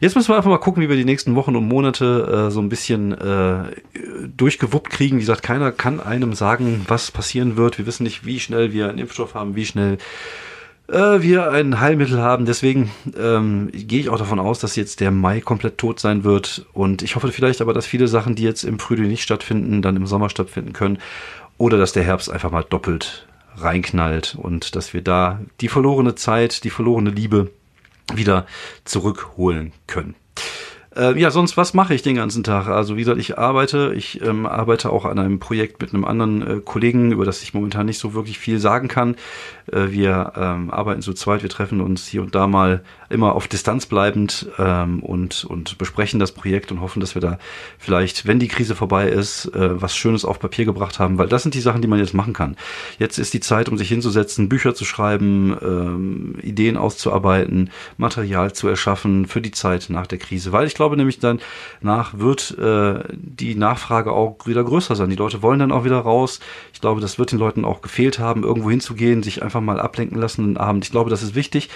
Jetzt 0.00 0.16
müssen 0.16 0.30
wir 0.30 0.36
einfach 0.36 0.48
mal 0.48 0.56
gucken, 0.56 0.82
wie 0.82 0.88
wir 0.88 0.96
die 0.96 1.04
nächsten 1.04 1.34
Wochen 1.34 1.54
und 1.56 1.68
Monate 1.68 2.46
äh, 2.46 2.50
so 2.50 2.60
ein 2.60 2.70
bisschen 2.70 3.12
äh, 3.12 3.64
durchgewuppt 4.34 4.88
kriegen. 4.88 5.16
Wie 5.16 5.20
gesagt, 5.20 5.42
keiner 5.42 5.72
kann 5.72 6.00
einem 6.00 6.32
sagen, 6.32 6.86
was 6.88 7.10
passieren 7.10 7.58
wird. 7.58 7.76
Wir 7.76 7.84
wissen 7.84 8.04
nicht, 8.04 8.24
wie 8.24 8.40
schnell 8.40 8.72
wir 8.72 8.88
einen 8.88 8.96
Impfstoff 8.96 9.34
haben, 9.34 9.56
wie 9.56 9.66
schnell 9.66 9.98
äh, 10.88 11.20
wir 11.20 11.50
ein 11.50 11.80
Heilmittel 11.80 12.18
haben. 12.18 12.46
Deswegen 12.46 12.90
ähm, 13.18 13.68
gehe 13.74 14.00
ich 14.00 14.08
auch 14.08 14.16
davon 14.16 14.38
aus, 14.38 14.58
dass 14.58 14.74
jetzt 14.74 15.00
der 15.00 15.10
Mai 15.10 15.42
komplett 15.42 15.76
tot 15.76 16.00
sein 16.00 16.24
wird. 16.24 16.64
Und 16.72 17.02
ich 17.02 17.14
hoffe 17.14 17.30
vielleicht 17.30 17.60
aber, 17.60 17.74
dass 17.74 17.84
viele 17.84 18.08
Sachen, 18.08 18.34
die 18.34 18.42
jetzt 18.42 18.64
im 18.64 18.78
Frühling 18.78 19.08
nicht 19.08 19.22
stattfinden, 19.22 19.82
dann 19.82 19.96
im 19.96 20.06
Sommer 20.06 20.30
stattfinden 20.30 20.72
können. 20.72 20.96
Oder 21.58 21.76
dass 21.76 21.92
der 21.92 22.04
Herbst 22.04 22.30
einfach 22.30 22.50
mal 22.50 22.64
doppelt 22.64 23.26
reinknallt 23.56 24.38
und 24.40 24.76
dass 24.76 24.94
wir 24.94 25.02
da 25.02 25.40
die 25.60 25.68
verlorene 25.68 26.14
Zeit, 26.14 26.64
die 26.64 26.70
verlorene 26.70 27.10
Liebe 27.10 27.50
wieder 28.16 28.46
zurückholen 28.84 29.72
können. 29.86 30.14
Äh, 30.96 31.18
ja, 31.20 31.30
sonst, 31.30 31.56
was 31.56 31.72
mache 31.72 31.94
ich 31.94 32.02
den 32.02 32.16
ganzen 32.16 32.42
Tag? 32.42 32.66
Also, 32.66 32.96
wie 32.96 33.00
gesagt, 33.00 33.20
ich 33.20 33.38
arbeite. 33.38 33.92
Ich 33.94 34.20
ähm, 34.22 34.44
arbeite 34.44 34.90
auch 34.90 35.04
an 35.04 35.20
einem 35.20 35.38
Projekt 35.38 35.80
mit 35.80 35.94
einem 35.94 36.04
anderen 36.04 36.42
äh, 36.42 36.60
Kollegen, 36.60 37.12
über 37.12 37.24
das 37.24 37.42
ich 37.42 37.54
momentan 37.54 37.86
nicht 37.86 37.98
so 37.98 38.12
wirklich 38.12 38.38
viel 38.40 38.58
sagen 38.58 38.88
kann. 38.88 39.14
Äh, 39.70 39.90
wir 39.90 40.32
ähm, 40.36 40.70
arbeiten 40.70 41.02
zu 41.02 41.12
zweit, 41.12 41.42
wir 41.42 41.48
treffen 41.48 41.80
uns 41.80 42.06
hier 42.08 42.22
und 42.22 42.34
da 42.34 42.48
mal 42.48 42.82
immer 43.08 43.34
auf 43.34 43.46
Distanz 43.46 43.86
bleibend 43.86 44.48
ähm, 44.58 45.00
und, 45.02 45.44
und 45.44 45.78
besprechen 45.78 46.18
das 46.18 46.32
Projekt 46.32 46.72
und 46.72 46.80
hoffen, 46.80 47.00
dass 47.00 47.14
wir 47.14 47.22
da 47.22 47.38
vielleicht, 47.78 48.26
wenn 48.26 48.38
die 48.38 48.48
Krise 48.48 48.74
vorbei 48.74 49.08
ist, 49.08 49.46
äh, 49.54 49.80
was 49.80 49.96
Schönes 49.96 50.24
auf 50.24 50.40
Papier 50.40 50.64
gebracht 50.64 50.98
haben, 50.98 51.18
weil 51.18 51.28
das 51.28 51.42
sind 51.42 51.54
die 51.54 51.60
Sachen, 51.60 51.82
die 51.82 51.88
man 51.88 52.00
jetzt 52.00 52.14
machen 52.14 52.32
kann. 52.32 52.56
Jetzt 52.98 53.18
ist 53.18 53.32
die 53.32 53.40
Zeit, 53.40 53.68
um 53.68 53.78
sich 53.78 53.88
hinzusetzen, 53.88 54.48
Bücher 54.48 54.74
zu 54.74 54.84
schreiben, 54.84 55.56
ähm, 55.62 56.34
Ideen 56.42 56.76
auszuarbeiten, 56.76 57.70
Material 57.96 58.52
zu 58.52 58.66
erschaffen 58.66 59.26
für 59.26 59.40
die 59.40 59.52
Zeit 59.52 59.86
nach 59.88 60.06
der 60.08 60.18
Krise, 60.18 60.50
weil 60.50 60.66
ich 60.66 60.74
glaube 60.80 60.96
nämlich 60.96 61.18
dann 61.18 61.40
nach 61.82 62.18
wird 62.18 62.56
äh, 62.58 63.04
die 63.12 63.54
Nachfrage 63.54 64.12
auch 64.12 64.46
wieder 64.46 64.64
größer 64.64 64.96
sein. 64.96 65.10
Die 65.10 65.16
Leute 65.16 65.42
wollen 65.42 65.58
dann 65.58 65.72
auch 65.72 65.84
wieder 65.84 65.98
raus. 65.98 66.40
Ich 66.72 66.80
glaube, 66.80 67.02
das 67.02 67.18
wird 67.18 67.32
den 67.32 67.38
Leuten 67.38 67.66
auch 67.66 67.82
gefehlt 67.82 68.18
haben, 68.18 68.44
irgendwo 68.44 68.70
hinzugehen, 68.70 69.22
sich 69.22 69.42
einfach 69.42 69.60
mal 69.60 69.78
ablenken 69.78 70.18
lassen 70.18 70.42
einen 70.44 70.56
Abend. 70.56 70.84
Ich 70.84 70.90
glaube, 70.90 71.10
das 71.10 71.22
ist 71.22 71.34
wichtig. 71.34 71.68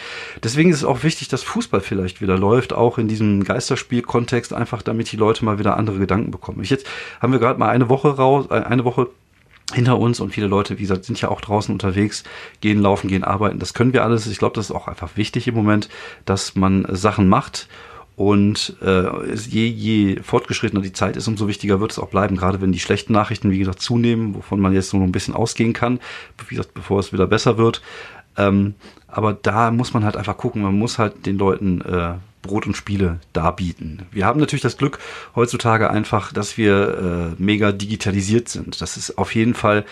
Deswegen 0.43 0.71
ist 0.71 0.79
es 0.79 0.85
auch 0.85 1.03
wichtig, 1.03 1.29
dass 1.29 1.43
Fußball 1.43 1.83
vielleicht 1.83 2.23
wieder 2.23 2.39
läuft, 2.39 2.73
auch 2.73 2.97
in 2.97 3.07
diesem 3.07 3.45
Geisterspiel-Kontext, 3.45 4.55
einfach 4.55 4.81
damit 4.81 5.13
die 5.13 5.17
Leute 5.17 5.45
mal 5.45 5.59
wieder 5.59 5.77
andere 5.77 5.99
Gedanken 5.99 6.31
bekommen. 6.31 6.63
Ich 6.63 6.71
jetzt 6.71 6.87
haben 7.21 7.33
wir 7.33 7.39
gerade 7.39 7.59
mal 7.59 7.69
eine 7.69 7.91
Woche 7.91 8.17
raus, 8.17 8.47
äh, 8.51 8.55
eine 8.55 8.87
Woche 8.87 9.09
hinter 9.73 9.99
uns 9.99 10.21
und 10.21 10.31
viele 10.31 10.47
Leute, 10.47 10.79
wie 10.79 10.83
gesagt, 10.83 11.05
sind 11.05 11.21
ja 11.21 11.29
auch 11.29 11.41
draußen 11.41 11.73
unterwegs, 11.73 12.25
gehen 12.61 12.81
laufen, 12.81 13.09
gehen 13.09 13.25
arbeiten. 13.25 13.59
Das 13.59 13.75
können 13.75 13.93
wir 13.93 14.05
alles. 14.05 14.27
Ich 14.27 14.39
glaube, 14.39 14.55
das 14.55 14.67
ist 14.67 14.77
auch 14.77 14.89
einfach 14.89 15.17
wichtig 15.17 15.47
im 15.49 15.55
Moment, 15.55 15.89
dass 16.25 16.55
man 16.55 16.87
Sachen 16.91 17.29
macht 17.29 17.69
und 18.17 18.77
äh, 18.81 19.35
je, 19.35 19.67
je 19.67 20.23
fortgeschrittener 20.23 20.83
die 20.83 20.93
Zeit 20.93 21.17
ist, 21.17 21.27
umso 21.27 21.49
wichtiger 21.49 21.81
wird 21.81 21.93
es 21.93 21.99
auch 21.99 22.09
bleiben, 22.09 22.37
gerade 22.37 22.61
wenn 22.61 22.73
die 22.73 22.79
schlechten 22.79 23.13
Nachrichten, 23.13 23.51
wie 23.51 23.59
gesagt, 23.59 23.81
zunehmen, 23.81 24.35
wovon 24.35 24.61
man 24.61 24.73
jetzt 24.73 24.91
so 24.91 24.99
ein 24.99 25.13
bisschen 25.13 25.35
ausgehen 25.35 25.73
kann, 25.73 25.99
wie 26.49 26.55
gesagt, 26.55 26.75
bevor 26.75 27.01
es 27.01 27.13
wieder 27.13 27.27
besser 27.27 27.59
wird. 27.59 27.83
Ähm, 28.37 28.75
aber 29.09 29.33
da 29.33 29.71
muss 29.71 29.95
man 29.95 30.05
halt 30.05 30.17
einfach 30.17 30.37
gucken, 30.37 30.63
man 30.63 30.79
muss 30.79 30.99
halt 30.99 31.27
den 31.27 31.39
Leuten 31.39 31.81
äh, 31.81 32.15
Brot 32.43 32.67
und 32.67 32.77
Spiele 32.77 33.21
darbieten. 33.33 34.03
Wir 34.13 34.27
haben 34.27 34.39
natürlich 34.39 34.63
das 34.63 34.77
Glück 34.77 34.99
heutzutage 35.35 35.91
einfach, 35.91 36.33
dass 36.33 36.57
wir 36.57 37.35
äh, 37.39 37.43
mega 37.43 37.73
digitalisiert 37.73 38.49
sind. 38.49 38.81
Das 38.81 38.97
ist 38.97 39.19
auf 39.19 39.35
jeden 39.35 39.55
Fall 39.55 39.85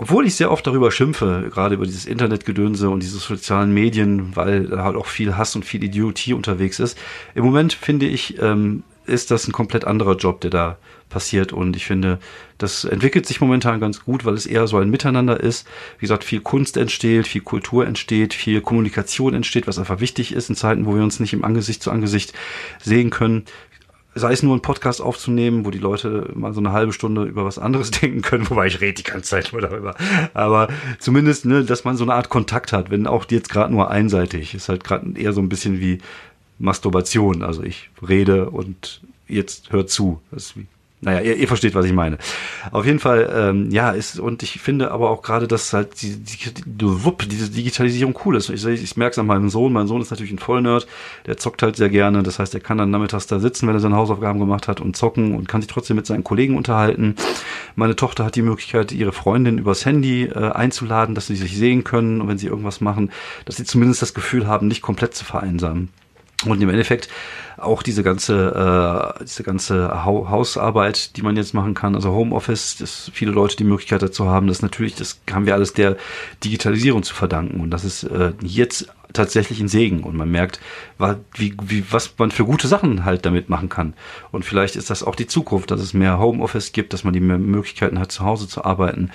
obwohl 0.00 0.26
ich 0.26 0.36
sehr 0.36 0.52
oft 0.52 0.64
darüber 0.64 0.92
schimpfe, 0.92 1.50
gerade 1.52 1.74
über 1.74 1.84
dieses 1.84 2.06
Internetgedönse 2.06 2.88
und 2.88 3.02
diese 3.02 3.18
sozialen 3.18 3.74
Medien, 3.74 4.36
weil 4.36 4.68
da 4.68 4.84
halt 4.84 4.94
auch 4.94 5.06
viel 5.06 5.36
Hass 5.36 5.56
und 5.56 5.64
viel 5.64 5.82
Idiotie 5.82 6.34
unterwegs 6.34 6.78
ist. 6.78 6.96
Im 7.34 7.44
Moment 7.44 7.72
finde 7.72 8.06
ich, 8.06 8.40
ähm, 8.40 8.84
ist 9.06 9.32
das 9.32 9.48
ein 9.48 9.52
komplett 9.52 9.84
anderer 9.84 10.14
Job, 10.16 10.40
der 10.40 10.50
da 10.50 10.78
passiert. 11.08 11.52
Und 11.52 11.74
ich 11.74 11.84
finde, 11.86 12.18
das 12.58 12.84
entwickelt 12.84 13.26
sich 13.26 13.40
momentan 13.40 13.80
ganz 13.80 14.04
gut, 14.04 14.24
weil 14.24 14.34
es 14.34 14.46
eher 14.46 14.68
so 14.68 14.76
ein 14.76 14.90
Miteinander 14.90 15.40
ist. 15.40 15.66
Wie 15.98 16.02
gesagt, 16.02 16.22
viel 16.22 16.40
Kunst 16.40 16.76
entsteht, 16.76 17.26
viel 17.26 17.40
Kultur 17.40 17.86
entsteht, 17.86 18.34
viel 18.34 18.60
Kommunikation 18.60 19.34
entsteht, 19.34 19.66
was 19.66 19.78
einfach 19.78 20.00
wichtig 20.00 20.32
ist 20.32 20.48
in 20.48 20.54
Zeiten, 20.54 20.86
wo 20.86 20.94
wir 20.94 21.02
uns 21.02 21.18
nicht 21.18 21.32
im 21.32 21.44
Angesicht 21.44 21.82
zu 21.82 21.90
Angesicht 21.90 22.34
sehen 22.80 23.10
können 23.10 23.46
sei 24.18 24.32
es 24.32 24.42
nur 24.42 24.56
ein 24.56 24.62
Podcast 24.62 25.00
aufzunehmen, 25.00 25.64
wo 25.64 25.70
die 25.70 25.78
Leute 25.78 26.30
mal 26.34 26.52
so 26.52 26.60
eine 26.60 26.72
halbe 26.72 26.92
Stunde 26.92 27.24
über 27.24 27.44
was 27.44 27.58
anderes 27.58 27.90
denken 28.02 28.22
können, 28.22 28.48
wobei 28.50 28.66
ich 28.66 28.80
rede 28.80 29.02
die 29.02 29.10
ganze 29.10 29.30
Zeit 29.30 29.52
nur 29.52 29.60
darüber. 29.60 29.94
Aber 30.34 30.68
zumindest, 30.98 31.46
ne, 31.46 31.64
dass 31.64 31.84
man 31.84 31.96
so 31.96 32.04
eine 32.04 32.14
Art 32.14 32.28
Kontakt 32.28 32.72
hat, 32.72 32.90
wenn 32.90 33.06
auch 33.06 33.26
jetzt 33.30 33.48
gerade 33.48 33.72
nur 33.72 33.90
einseitig. 33.90 34.54
Ist 34.54 34.68
halt 34.68 34.84
gerade 34.84 35.18
eher 35.18 35.32
so 35.32 35.40
ein 35.40 35.48
bisschen 35.48 35.80
wie 35.80 35.98
Masturbation. 36.58 37.42
Also 37.42 37.62
ich 37.62 37.90
rede 38.06 38.50
und 38.50 39.00
jetzt 39.26 39.72
hört 39.72 39.90
zu. 39.90 40.20
Das 40.30 40.46
ist 40.46 40.56
wie 40.56 40.66
naja, 41.00 41.20
ihr, 41.20 41.36
ihr 41.36 41.46
versteht, 41.46 41.76
was 41.76 41.86
ich 41.86 41.92
meine. 41.92 42.18
Auf 42.72 42.84
jeden 42.84 42.98
Fall, 42.98 43.30
ähm, 43.32 43.70
ja, 43.70 43.92
ist, 43.92 44.18
und 44.18 44.42
ich 44.42 44.60
finde 44.60 44.90
aber 44.90 45.10
auch 45.10 45.22
gerade, 45.22 45.46
dass 45.46 45.72
halt 45.72 46.02
die, 46.02 46.16
die, 46.16 46.36
die, 46.66 47.04
wupp, 47.04 47.28
diese 47.28 47.50
Digitalisierung 47.50 48.18
cool 48.24 48.36
ist. 48.36 48.48
Ich, 48.50 48.66
ich 48.66 48.96
merke 48.96 49.12
es 49.12 49.18
an 49.18 49.26
meinem 49.26 49.48
Sohn. 49.48 49.72
Mein 49.72 49.86
Sohn 49.86 50.00
ist 50.00 50.10
natürlich 50.10 50.32
ein 50.32 50.40
Vollnerd, 50.40 50.88
der 51.26 51.36
zockt 51.36 51.62
halt 51.62 51.76
sehr 51.76 51.88
gerne. 51.88 52.24
Das 52.24 52.40
heißt, 52.40 52.52
er 52.54 52.60
kann 52.60 52.78
dann 52.78 52.90
nachmittags 52.90 53.28
da 53.28 53.38
sitzen, 53.38 53.68
wenn 53.68 53.76
er 53.76 53.80
seine 53.80 53.94
Hausaufgaben 53.94 54.40
gemacht 54.40 54.66
hat 54.66 54.80
und 54.80 54.96
zocken 54.96 55.36
und 55.36 55.48
kann 55.48 55.62
sich 55.62 55.70
trotzdem 55.70 55.96
mit 55.96 56.06
seinen 56.06 56.24
Kollegen 56.24 56.56
unterhalten. 56.56 57.14
Meine 57.76 57.94
Tochter 57.94 58.24
hat 58.24 58.34
die 58.34 58.42
Möglichkeit, 58.42 58.90
ihre 58.90 59.12
Freundin 59.12 59.58
übers 59.58 59.86
Handy 59.86 60.24
äh, 60.24 60.50
einzuladen, 60.50 61.14
dass 61.14 61.28
sie 61.28 61.36
sich 61.36 61.56
sehen 61.56 61.84
können 61.84 62.20
und 62.20 62.26
wenn 62.26 62.38
sie 62.38 62.48
irgendwas 62.48 62.80
machen, 62.80 63.12
dass 63.44 63.56
sie 63.56 63.64
zumindest 63.64 64.02
das 64.02 64.14
Gefühl 64.14 64.48
haben, 64.48 64.66
nicht 64.66 64.82
komplett 64.82 65.14
zu 65.14 65.24
vereinsamen. 65.24 65.90
Und 66.44 66.62
im 66.62 66.68
Endeffekt 66.68 67.08
auch 67.56 67.82
diese 67.82 68.04
ganze, 68.04 69.14
äh, 69.18 69.24
diese 69.24 69.42
ganze 69.42 69.88
ha 69.88 70.30
Hausarbeit, 70.30 71.16
die 71.16 71.22
man 71.22 71.36
jetzt 71.36 71.52
machen 71.52 71.74
kann, 71.74 71.96
also 71.96 72.12
Homeoffice, 72.12 72.76
dass 72.76 73.10
viele 73.12 73.32
Leute 73.32 73.56
die 73.56 73.64
Möglichkeit 73.64 74.02
dazu 74.02 74.26
haben, 74.26 74.46
das 74.46 74.62
natürlich, 74.62 74.94
das 74.94 75.20
haben 75.32 75.46
wir 75.46 75.54
alles 75.54 75.72
der 75.72 75.96
Digitalisierung 76.44 77.02
zu 77.02 77.14
verdanken. 77.14 77.60
Und 77.60 77.70
das 77.70 77.84
ist 77.84 78.04
äh, 78.04 78.32
jetzt 78.40 78.88
tatsächlich 79.12 79.58
ein 79.60 79.68
Segen. 79.68 80.04
Und 80.04 80.16
man 80.16 80.30
merkt, 80.30 80.60
wie, 81.34 81.56
wie, 81.62 81.84
was 81.90 82.14
man 82.18 82.30
für 82.30 82.44
gute 82.44 82.68
Sachen 82.68 83.04
halt 83.04 83.26
damit 83.26 83.48
machen 83.48 83.68
kann. 83.68 83.94
Und 84.30 84.44
vielleicht 84.44 84.76
ist 84.76 84.90
das 84.90 85.02
auch 85.02 85.16
die 85.16 85.26
Zukunft, 85.26 85.70
dass 85.70 85.80
es 85.80 85.94
mehr 85.94 86.18
Homeoffice 86.18 86.72
gibt, 86.72 86.92
dass 86.92 87.04
man 87.04 87.14
die 87.14 87.20
Möglichkeiten 87.20 87.98
hat, 87.98 88.12
zu 88.12 88.24
Hause 88.24 88.46
zu 88.46 88.64
arbeiten. 88.64 89.10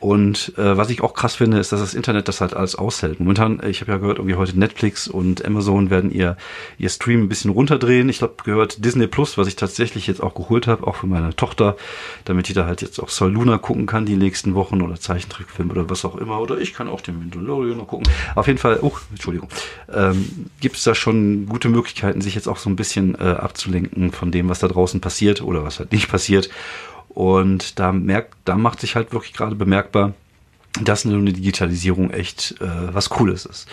Und 0.00 0.54
äh, 0.56 0.78
was 0.78 0.88
ich 0.88 1.02
auch 1.02 1.12
krass 1.12 1.36
finde, 1.36 1.58
ist, 1.58 1.72
dass 1.72 1.80
das 1.80 1.92
Internet 1.92 2.26
das 2.26 2.40
halt 2.40 2.54
alles 2.54 2.74
aushält. 2.74 3.20
Momentan, 3.20 3.60
ich 3.68 3.82
habe 3.82 3.92
ja 3.92 3.98
gehört, 3.98 4.16
irgendwie 4.16 4.36
heute 4.36 4.58
Netflix 4.58 5.06
und 5.06 5.44
Amazon 5.44 5.90
werden 5.90 6.10
ihr, 6.10 6.38
ihr 6.78 6.88
Stream 6.88 7.24
ein 7.24 7.28
bisschen 7.28 7.50
runterdrehen. 7.50 8.08
Ich 8.08 8.18
glaube, 8.18 8.36
gehört 8.42 8.82
Disney 8.82 9.06
Plus, 9.06 9.36
was 9.36 9.46
ich 9.46 9.56
tatsächlich 9.56 10.06
jetzt 10.06 10.22
auch 10.22 10.34
geholt 10.34 10.66
habe, 10.66 10.86
auch 10.86 10.96
für 10.96 11.06
meine 11.06 11.36
Tochter, 11.36 11.76
damit 12.24 12.48
die 12.48 12.54
da 12.54 12.64
halt 12.64 12.80
jetzt 12.80 12.98
auch 12.98 13.10
Soul 13.10 13.32
Luna 13.32 13.58
gucken 13.58 13.84
kann 13.84 14.06
die 14.06 14.16
nächsten 14.16 14.54
Wochen 14.54 14.80
oder 14.80 14.98
Zeichentrickfilm 14.98 15.70
oder 15.70 15.90
was 15.90 16.06
auch 16.06 16.16
immer. 16.16 16.40
Oder 16.40 16.58
ich 16.58 16.72
kann 16.72 16.88
auch 16.88 17.02
den 17.02 17.18
Mandalorian 17.18 17.76
noch 17.76 17.88
gucken. 17.88 18.10
Auf 18.34 18.46
jeden 18.46 18.58
Fall, 18.58 18.78
oh, 18.80 18.92
Entschuldigung, 19.10 19.50
ähm, 19.92 20.48
gibt 20.60 20.76
es 20.76 20.84
da 20.84 20.94
schon 20.94 21.44
gute 21.44 21.68
Möglichkeiten, 21.68 22.22
sich 22.22 22.34
jetzt 22.34 22.48
auch 22.48 22.56
so 22.56 22.70
ein 22.70 22.76
bisschen 22.76 23.16
äh, 23.16 23.24
abzulenken 23.24 24.12
von 24.12 24.30
dem, 24.30 24.48
was 24.48 24.60
da 24.60 24.68
draußen 24.68 25.02
passiert 25.02 25.42
oder 25.42 25.62
was 25.62 25.78
halt 25.78 25.92
nicht 25.92 26.08
passiert. 26.08 26.48
Und 27.14 27.78
da 27.78 27.92
merkt, 27.92 28.36
da 28.44 28.56
macht 28.56 28.80
sich 28.80 28.96
halt 28.96 29.12
wirklich 29.12 29.32
gerade 29.32 29.56
bemerkbar, 29.56 30.14
dass 30.82 31.04
eine 31.04 31.32
Digitalisierung 31.32 32.10
echt 32.10 32.54
äh, 32.60 32.94
was 32.94 33.10
Cooles 33.10 33.44
ist. 33.46 33.68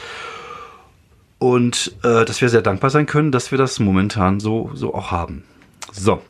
Und 1.39 1.93
äh, 2.03 2.25
dass 2.25 2.41
wir 2.41 2.49
sehr 2.49 2.63
dankbar 2.63 2.89
sein 2.89 3.05
können, 3.05 3.31
dass 3.31 3.51
wir 3.51 3.57
das 3.57 3.79
momentan 3.79 4.39
so, 4.39 4.71
so 4.73 4.95
auch 4.95 5.11
haben. 5.11 5.43
So. 5.91 6.21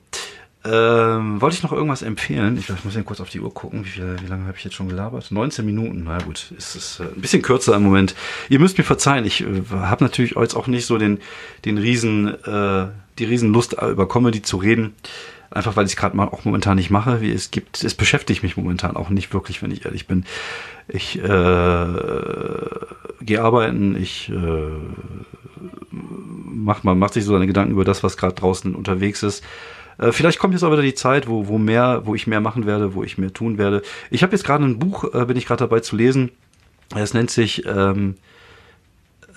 Ähm, 0.66 1.40
wollte 1.40 1.56
ich 1.56 1.64
noch 1.64 1.72
irgendwas 1.72 2.02
empfehlen? 2.02 2.58
Ich, 2.58 2.70
ich 2.70 2.84
muss 2.84 2.96
ja 2.96 3.02
kurz 3.04 3.22
auf 3.22 3.30
die 3.30 3.40
Uhr 3.40 3.54
gucken. 3.54 3.86
Wie, 3.86 3.90
viel, 3.90 4.18
wie 4.22 4.28
lange 4.28 4.48
habe 4.48 4.58
ich 4.58 4.66
jetzt 4.66 4.76
schon 4.76 4.90
gelabert? 4.90 5.32
19 5.32 5.66
Minuten. 5.66 6.04
Na 6.04 6.18
gut, 6.18 6.52
ist 6.58 6.76
es 6.76 7.00
äh, 7.00 7.04
ein 7.04 7.22
bisschen 7.22 7.42
kürzer 7.42 7.76
im 7.76 7.84
Moment. 7.84 8.16
Ihr 8.50 8.60
müsst 8.60 8.78
mir 8.78 8.84
verzeihen. 8.84 9.24
Ich 9.24 9.42
äh, 9.42 9.64
habe 9.72 10.04
natürlich 10.04 10.36
jetzt 10.36 10.56
auch 10.56 10.68
nicht 10.68 10.86
so 10.86 10.98
den, 10.98 11.20
den 11.64 11.78
riesen, 11.78 12.28
äh, 12.44 12.88
die 13.18 13.26
riesen 13.26 13.54
Lust 13.54 13.74
über 13.82 14.10
Comedy 14.10 14.42
zu 14.42 14.58
reden. 14.58 14.94
Einfach 15.50 15.76
weil 15.76 15.86
ich 15.86 15.94
es 15.94 15.98
gerade 15.98 16.20
auch 16.20 16.46
momentan 16.46 16.76
nicht 16.76 16.90
mache. 16.90 17.22
Wie 17.22 17.32
es 17.32 17.52
gibt, 17.52 17.84
es 17.84 17.96
beschäftigt 17.96 18.44
mich 18.44 18.58
momentan 18.58 18.96
auch 18.96 19.10
nicht 19.10 19.34
wirklich, 19.34 19.62
wenn 19.62 19.72
ich 19.72 19.86
ehrlich 19.86 20.08
bin. 20.08 20.26
Ich 20.88 21.18
äh, 21.18 21.88
gehe 23.22 23.42
arbeiten, 23.42 23.96
ich 23.96 24.30
äh, 24.30 24.72
mach, 25.92 26.84
man 26.84 27.00
macht 27.00 27.14
sich 27.14 27.26
so 27.26 27.34
seine 27.34 27.48
Gedanken 27.48 27.72
über 27.72 27.86
das, 27.86 28.04
was 28.04 28.18
gerade 28.18 28.36
draußen 28.36 28.76
unterwegs 28.76 29.24
ist. 29.24 29.44
Äh, 29.98 30.12
vielleicht 30.12 30.40
kommt 30.40 30.54
jetzt 30.54 30.64
auch 30.64 30.72
wieder 30.72 30.82
die 30.82 30.96
Zeit, 30.96 31.28
wo, 31.28 31.48
wo 31.48 31.58
mehr, 31.58 32.02
wo 32.06 32.16
ich 32.16 32.28
mehr 32.28 32.42
machen 32.42 32.66
werde, 32.66 32.94
wo 32.94 33.04
ich 33.04 33.18
mehr 33.18 33.34
tun 33.34 33.58
werde. 33.58 33.82
Ich 34.10 34.24
habe 34.24 34.34
jetzt 34.34 34.44
gerade 34.44 34.64
ein 34.64 34.80
Buch, 34.80 35.14
äh, 35.14 35.26
bin 35.26 35.38
ich 35.38 35.46
gerade 35.46 35.64
dabei 35.64 35.80
zu 35.80 35.96
lesen. 35.96 36.32
Es 36.96 37.14
nennt 37.14 37.32
sich 37.32 37.66
ähm, 37.66 38.16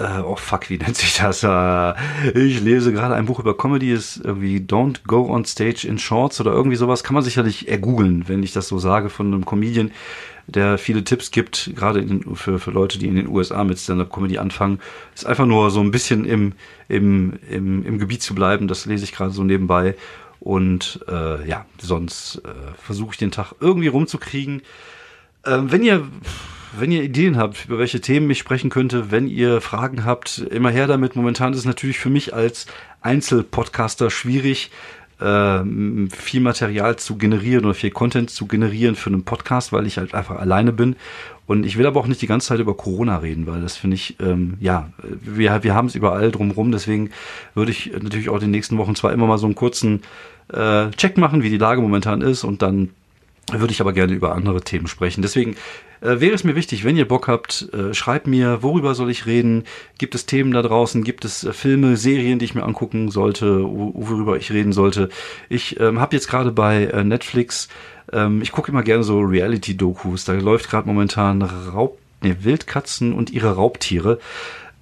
äh, 0.01 0.21
oh 0.21 0.37
fuck, 0.37 0.71
wie 0.71 0.79
nennt 0.79 0.97
sich 0.97 1.17
das? 1.17 1.43
Äh, 1.43 2.39
ich 2.39 2.61
lese 2.61 2.93
gerade 2.93 3.15
ein 3.15 3.27
Buch 3.27 3.39
über 3.39 3.57
Comedy, 3.57 3.93
ist 3.93 4.21
irgendwie 4.25 4.59
Don't 4.59 5.01
Go 5.07 5.31
on 5.31 5.45
Stage 5.45 5.87
in 5.87 5.99
Shorts 5.99 6.41
oder 6.41 6.53
irgendwie 6.53 6.77
sowas. 6.77 7.05
Kann 7.05 7.15
man 7.15 7.23
sicherlich 7.23 7.69
ergoogeln, 7.69 8.29
wenn 8.29 8.43
ich 8.43 8.53
das 8.53 8.69
so 8.69 8.79
sage, 8.79 9.11
von 9.11 9.27
einem 9.27 9.45
Comedian, 9.45 9.91
der 10.47 10.79
viele 10.79 11.05
Tipps 11.05 11.31
gibt, 11.31 11.73
gerade 11.77 12.05
für, 12.35 12.59
für 12.59 12.71
Leute, 12.71 12.99
die 12.99 13.07
in 13.07 13.17
den 13.17 13.29
USA 13.29 13.63
mit 13.63 13.79
Stand-Up-Comedy 13.79 14.39
anfangen. 14.39 14.81
Ist 15.15 15.27
einfach 15.27 15.47
nur 15.47 15.71
so 15.71 15.81
ein 15.81 15.91
bisschen 15.91 16.25
im, 16.25 16.55
im, 16.89 17.39
im, 17.49 17.85
im 17.85 17.99
Gebiet 17.99 18.23
zu 18.23 18.35
bleiben. 18.35 18.67
Das 18.67 18.87
lese 18.87 19.05
ich 19.05 19.13
gerade 19.13 19.31
so 19.31 19.45
nebenbei. 19.45 19.95
Und 20.41 21.05
äh, 21.07 21.47
ja, 21.47 21.67
sonst 21.79 22.43
äh, 22.45 22.73
versuche 22.83 23.13
ich 23.13 23.19
den 23.19 23.31
Tag 23.31 23.53
irgendwie 23.61 23.89
rumzukriegen. 23.89 24.63
Ähm, 25.45 25.71
wenn 25.71 25.83
ihr 25.83 26.09
wenn 26.79 26.93
ihr 26.93 27.03
Ideen 27.03 27.37
habt, 27.37 27.67
über 27.67 27.79
welche 27.79 28.01
Themen 28.01 28.31
ich 28.31 28.39
sprechen 28.39 28.71
könnte, 28.71 29.11
wenn 29.11 29.29
ihr 29.29 29.61
Fragen 29.61 30.05
habt, 30.05 30.39
immer 30.39 30.71
her 30.71 30.87
damit. 30.87 31.17
Momentan 31.17 31.53
ist 31.53 31.61
es 31.61 31.65
natürlich 31.65 31.99
für 31.99 32.11
mich 32.11 32.35
als 32.35 32.67
Einzelpodcaster 33.01 34.11
schwierig, 34.11 34.71
äh, 35.21 35.61
viel 36.11 36.41
Material 36.41 36.97
zu 36.97 37.17
generieren 37.17 37.65
oder 37.65 37.75
viel 37.75 37.91
Content 37.91 38.31
zu 38.31 38.47
generieren 38.47 38.95
für 38.95 39.11
einen 39.11 39.25
Podcast, 39.25 39.73
weil 39.73 39.87
ich 39.87 39.99
halt 39.99 40.15
einfach 40.15 40.39
alleine 40.39 40.73
bin. 40.73 40.97
Und 41.47 41.67
ich 41.67 41.77
will 41.77 41.87
aber 41.87 41.99
auch 41.99 42.07
nicht 42.07 42.23
die 42.23 42.29
ganze 42.29 42.49
Zeit 42.49 42.61
über 42.61 42.77
Corona 42.77 43.19
reden, 43.19 43.47
weil 43.49 43.61
das 43.61 43.77
finde 43.77 43.97
ich, 43.97 44.17
ähm, 44.21 44.55
ja, 44.61 44.93
wir, 45.03 45.65
wir 45.65 45.75
haben 45.75 45.89
es 45.89 45.97
überall 45.97 46.31
drumherum. 46.31 46.71
Deswegen 46.71 47.11
würde 47.55 47.73
ich 47.73 47.93
natürlich 48.01 48.29
auch 48.29 48.37
in 48.37 48.43
den 48.43 48.51
nächsten 48.53 48.79
Wochen 48.79 48.95
zwar 48.95 49.13
immer 49.13 49.27
mal 49.27 49.39
so 49.39 49.47
einen 49.47 49.57
kurzen 49.57 50.03
äh, 50.53 50.91
Check 50.91 51.19
machen, 51.19 51.43
wie 51.43 51.51
die 51.51 51.59
Lage 51.59 51.81
momentan 51.81 52.23
ist 52.23 52.45
und 52.45 52.63
dann 52.63 52.91
würde 53.59 53.73
ich 53.73 53.81
aber 53.81 53.93
gerne 53.93 54.13
über 54.13 54.35
andere 54.35 54.61
Themen 54.61 54.87
sprechen. 54.87 55.23
Deswegen 55.23 55.57
äh, 56.01 56.21
wäre 56.21 56.35
es 56.35 56.45
mir 56.45 56.55
wichtig, 56.55 56.85
wenn 56.85 56.97
ihr 56.97 57.09
Bock 57.09 57.29
habt, 57.29 57.69
äh, 57.73 57.95
schreibt 57.95 58.27
mir, 58.27 58.63
worüber 58.63 58.95
soll 58.95 59.11
ich 59.11 59.27
reden? 59.27 59.65
Gibt 59.99 60.15
es 60.15 60.27
Themen 60.27 60.53
da 60.53 60.63
draußen? 60.63 61.05
Gibt 61.05 61.25
es 61.25 61.45
äh, 61.45 61.53
Filme, 61.53 61.97
Serien, 61.97 62.39
die 62.39 62.45
ich 62.45 62.55
mir 62.55 62.65
angucken 62.65 63.11
sollte, 63.11 63.63
worüber 63.63 64.37
ich 64.37 64.53
reden 64.53 64.73
sollte? 64.73 65.09
Ich 65.49 65.81
ähm, 65.81 66.01
habe 66.01 66.15
jetzt 66.17 66.29
gerade 66.29 66.53
bei 66.53 66.85
äh, 66.85 67.05
Netflix, 67.05 67.69
ähm, 68.13 68.43
ich 68.43 68.53
gucke 68.53 68.71
immer 68.71 68.83
gerne 68.83 69.03
so 69.03 69.21
Reality-Dokus. 69.21 70.25
Da 70.25 70.33
läuft 70.35 70.71
gerade 70.71 70.87
momentan 70.87 71.43
Raub, 71.43 71.99
nee, 72.23 72.37
Wildkatzen 72.41 73.13
und 73.13 73.31
ihre 73.31 73.57
Raubtiere. 73.57 74.21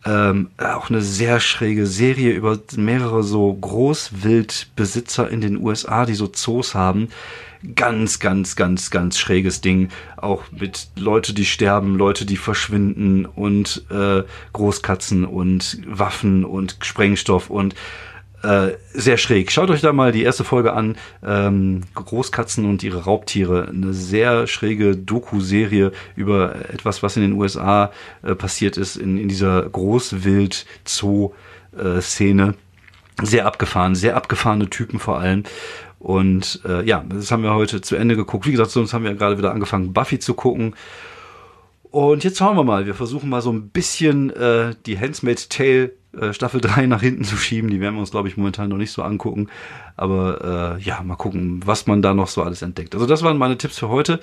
Ähm, 0.04 0.50
auch 0.58 0.90
eine 0.90 1.02
sehr 1.02 1.40
schräge 1.40 1.84
Serie 1.86 2.32
über 2.32 2.58
mehrere 2.76 3.24
so 3.24 3.52
Großwildbesitzer 3.52 5.28
in 5.28 5.40
den 5.40 5.60
USA, 5.60 6.06
die 6.06 6.14
so 6.14 6.28
Zoos 6.28 6.76
haben 6.76 7.08
ganz, 7.74 8.18
ganz, 8.18 8.56
ganz, 8.56 8.90
ganz 8.90 9.18
schräges 9.18 9.60
Ding. 9.60 9.88
Auch 10.16 10.44
mit 10.50 10.88
Leute, 10.96 11.34
die 11.34 11.44
sterben, 11.44 11.96
Leute, 11.96 12.24
die 12.24 12.36
verschwinden 12.36 13.26
und 13.26 13.84
äh, 13.90 14.22
Großkatzen 14.52 15.24
und 15.24 15.80
Waffen 15.86 16.44
und 16.44 16.76
Sprengstoff 16.80 17.50
und 17.50 17.74
äh, 18.42 18.72
sehr 18.94 19.16
schräg. 19.16 19.50
Schaut 19.50 19.70
euch 19.70 19.80
da 19.80 19.92
mal 19.92 20.12
die 20.12 20.22
erste 20.22 20.44
Folge 20.44 20.72
an. 20.72 20.96
Ähm, 21.24 21.80
Großkatzen 21.94 22.66
und 22.66 22.84
ihre 22.84 23.02
Raubtiere. 23.04 23.68
Eine 23.68 23.92
sehr 23.92 24.46
schräge 24.46 24.96
Doku-Serie 24.96 25.90
über 26.14 26.54
etwas, 26.72 27.02
was 27.02 27.16
in 27.16 27.22
den 27.22 27.32
USA 27.32 27.90
äh, 28.22 28.36
passiert 28.36 28.76
ist, 28.76 28.94
in, 28.96 29.18
in 29.18 29.26
dieser 29.28 29.62
Großwild-Zoo-Szene. 29.62 32.54
Sehr 33.20 33.46
abgefahren, 33.46 33.96
sehr 33.96 34.14
abgefahrene 34.14 34.70
Typen 34.70 35.00
vor 35.00 35.18
allem. 35.18 35.42
Und 35.98 36.60
äh, 36.64 36.84
ja, 36.86 37.04
das 37.08 37.30
haben 37.30 37.42
wir 37.42 37.54
heute 37.54 37.80
zu 37.80 37.96
Ende 37.96 38.16
geguckt. 38.16 38.46
Wie 38.46 38.52
gesagt, 38.52 38.70
sonst 38.70 38.92
haben 38.92 39.04
wir 39.04 39.14
gerade 39.14 39.38
wieder 39.38 39.52
angefangen, 39.52 39.92
Buffy 39.92 40.18
zu 40.18 40.34
gucken. 40.34 40.74
Und 41.90 42.22
jetzt 42.22 42.38
schauen 42.38 42.56
wir 42.56 42.64
mal. 42.64 42.86
Wir 42.86 42.94
versuchen 42.94 43.30
mal 43.30 43.42
so 43.42 43.50
ein 43.50 43.70
bisschen 43.70 44.30
äh, 44.30 44.74
die 44.86 44.98
Handsmaid's 44.98 45.48
Tale 45.48 45.92
äh, 46.18 46.32
Staffel 46.32 46.60
3 46.60 46.86
nach 46.86 47.00
hinten 47.00 47.24
zu 47.24 47.36
schieben. 47.36 47.70
Die 47.70 47.80
werden 47.80 47.94
wir 47.94 48.00
uns, 48.00 48.10
glaube 48.10 48.28
ich, 48.28 48.36
momentan 48.36 48.68
noch 48.68 48.76
nicht 48.76 48.92
so 48.92 49.02
angucken. 49.02 49.48
Aber 49.96 50.76
äh, 50.78 50.82
ja, 50.82 51.02
mal 51.02 51.16
gucken, 51.16 51.62
was 51.64 51.86
man 51.86 52.02
da 52.02 52.14
noch 52.14 52.28
so 52.28 52.42
alles 52.42 52.62
entdeckt. 52.62 52.94
Also 52.94 53.06
das 53.06 53.22
waren 53.22 53.38
meine 53.38 53.58
Tipps 53.58 53.78
für 53.78 53.88
heute. 53.88 54.20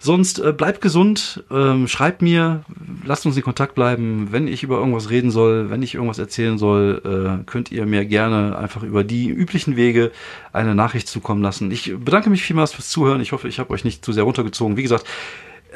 Sonst 0.00 0.38
äh, 0.38 0.52
bleibt 0.52 0.80
gesund, 0.80 1.42
ähm, 1.50 1.88
schreibt 1.88 2.22
mir, 2.22 2.64
lasst 3.04 3.26
uns 3.26 3.36
in 3.36 3.42
Kontakt 3.42 3.74
bleiben. 3.74 4.28
Wenn 4.30 4.46
ich 4.46 4.62
über 4.62 4.78
irgendwas 4.78 5.10
reden 5.10 5.30
soll, 5.30 5.70
wenn 5.70 5.82
ich 5.82 5.94
irgendwas 5.94 6.18
erzählen 6.18 6.56
soll, 6.56 7.02
äh, 7.04 7.44
könnt 7.44 7.72
ihr 7.72 7.84
mir 7.84 8.04
gerne 8.04 8.56
einfach 8.56 8.82
über 8.84 9.02
die 9.02 9.28
üblichen 9.28 9.76
Wege 9.76 10.12
eine 10.52 10.74
Nachricht 10.74 11.08
zukommen 11.08 11.42
lassen. 11.42 11.70
Ich 11.70 11.94
bedanke 11.98 12.30
mich 12.30 12.42
vielmals 12.42 12.72
fürs 12.72 12.90
Zuhören. 12.90 13.20
Ich 13.20 13.32
hoffe, 13.32 13.48
ich 13.48 13.58
habe 13.58 13.70
euch 13.70 13.84
nicht 13.84 14.04
zu 14.04 14.12
sehr 14.12 14.22
runtergezogen. 14.22 14.76
Wie 14.76 14.82
gesagt, 14.82 15.04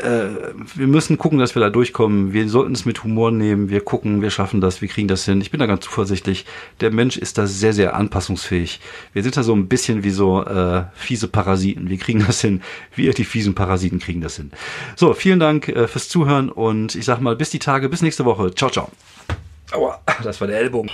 äh, 0.00 0.54
wir 0.74 0.86
müssen 0.86 1.18
gucken, 1.18 1.38
dass 1.38 1.54
wir 1.54 1.60
da 1.60 1.70
durchkommen. 1.70 2.32
Wir 2.32 2.48
sollten 2.48 2.72
es 2.72 2.84
mit 2.84 3.04
Humor 3.04 3.30
nehmen. 3.30 3.68
Wir 3.68 3.80
gucken, 3.80 4.22
wir 4.22 4.30
schaffen 4.30 4.60
das, 4.60 4.80
wir 4.80 4.88
kriegen 4.88 5.08
das 5.08 5.24
hin. 5.24 5.40
Ich 5.40 5.50
bin 5.50 5.60
da 5.60 5.66
ganz 5.66 5.84
zuversichtlich. 5.84 6.46
Der 6.80 6.90
Mensch 6.90 7.16
ist 7.16 7.38
da 7.38 7.46
sehr, 7.46 7.72
sehr 7.72 7.94
anpassungsfähig. 7.94 8.80
Wir 9.12 9.22
sind 9.22 9.36
da 9.36 9.42
so 9.42 9.54
ein 9.54 9.68
bisschen 9.68 10.02
wie 10.02 10.10
so 10.10 10.44
äh, 10.44 10.84
fiese 10.94 11.28
Parasiten. 11.28 11.90
Wir 11.90 11.98
kriegen 11.98 12.24
das 12.26 12.40
hin. 12.40 12.62
Wir, 12.94 13.12
die 13.12 13.24
fiesen 13.24 13.54
Parasiten, 13.54 13.98
kriegen 13.98 14.20
das 14.22 14.36
hin. 14.36 14.50
So, 14.96 15.12
vielen 15.14 15.40
Dank 15.40 15.68
äh, 15.68 15.86
fürs 15.86 16.08
Zuhören 16.08 16.48
und 16.48 16.94
ich 16.94 17.04
sag 17.04 17.20
mal, 17.20 17.36
bis 17.36 17.50
die 17.50 17.58
Tage, 17.58 17.88
bis 17.88 18.02
nächste 18.02 18.24
Woche. 18.24 18.54
Ciao, 18.54 18.70
ciao. 18.70 18.90
Aua, 19.72 20.00
das 20.22 20.40
war 20.40 20.48
der 20.48 20.58
Ellbogen. 20.58 20.90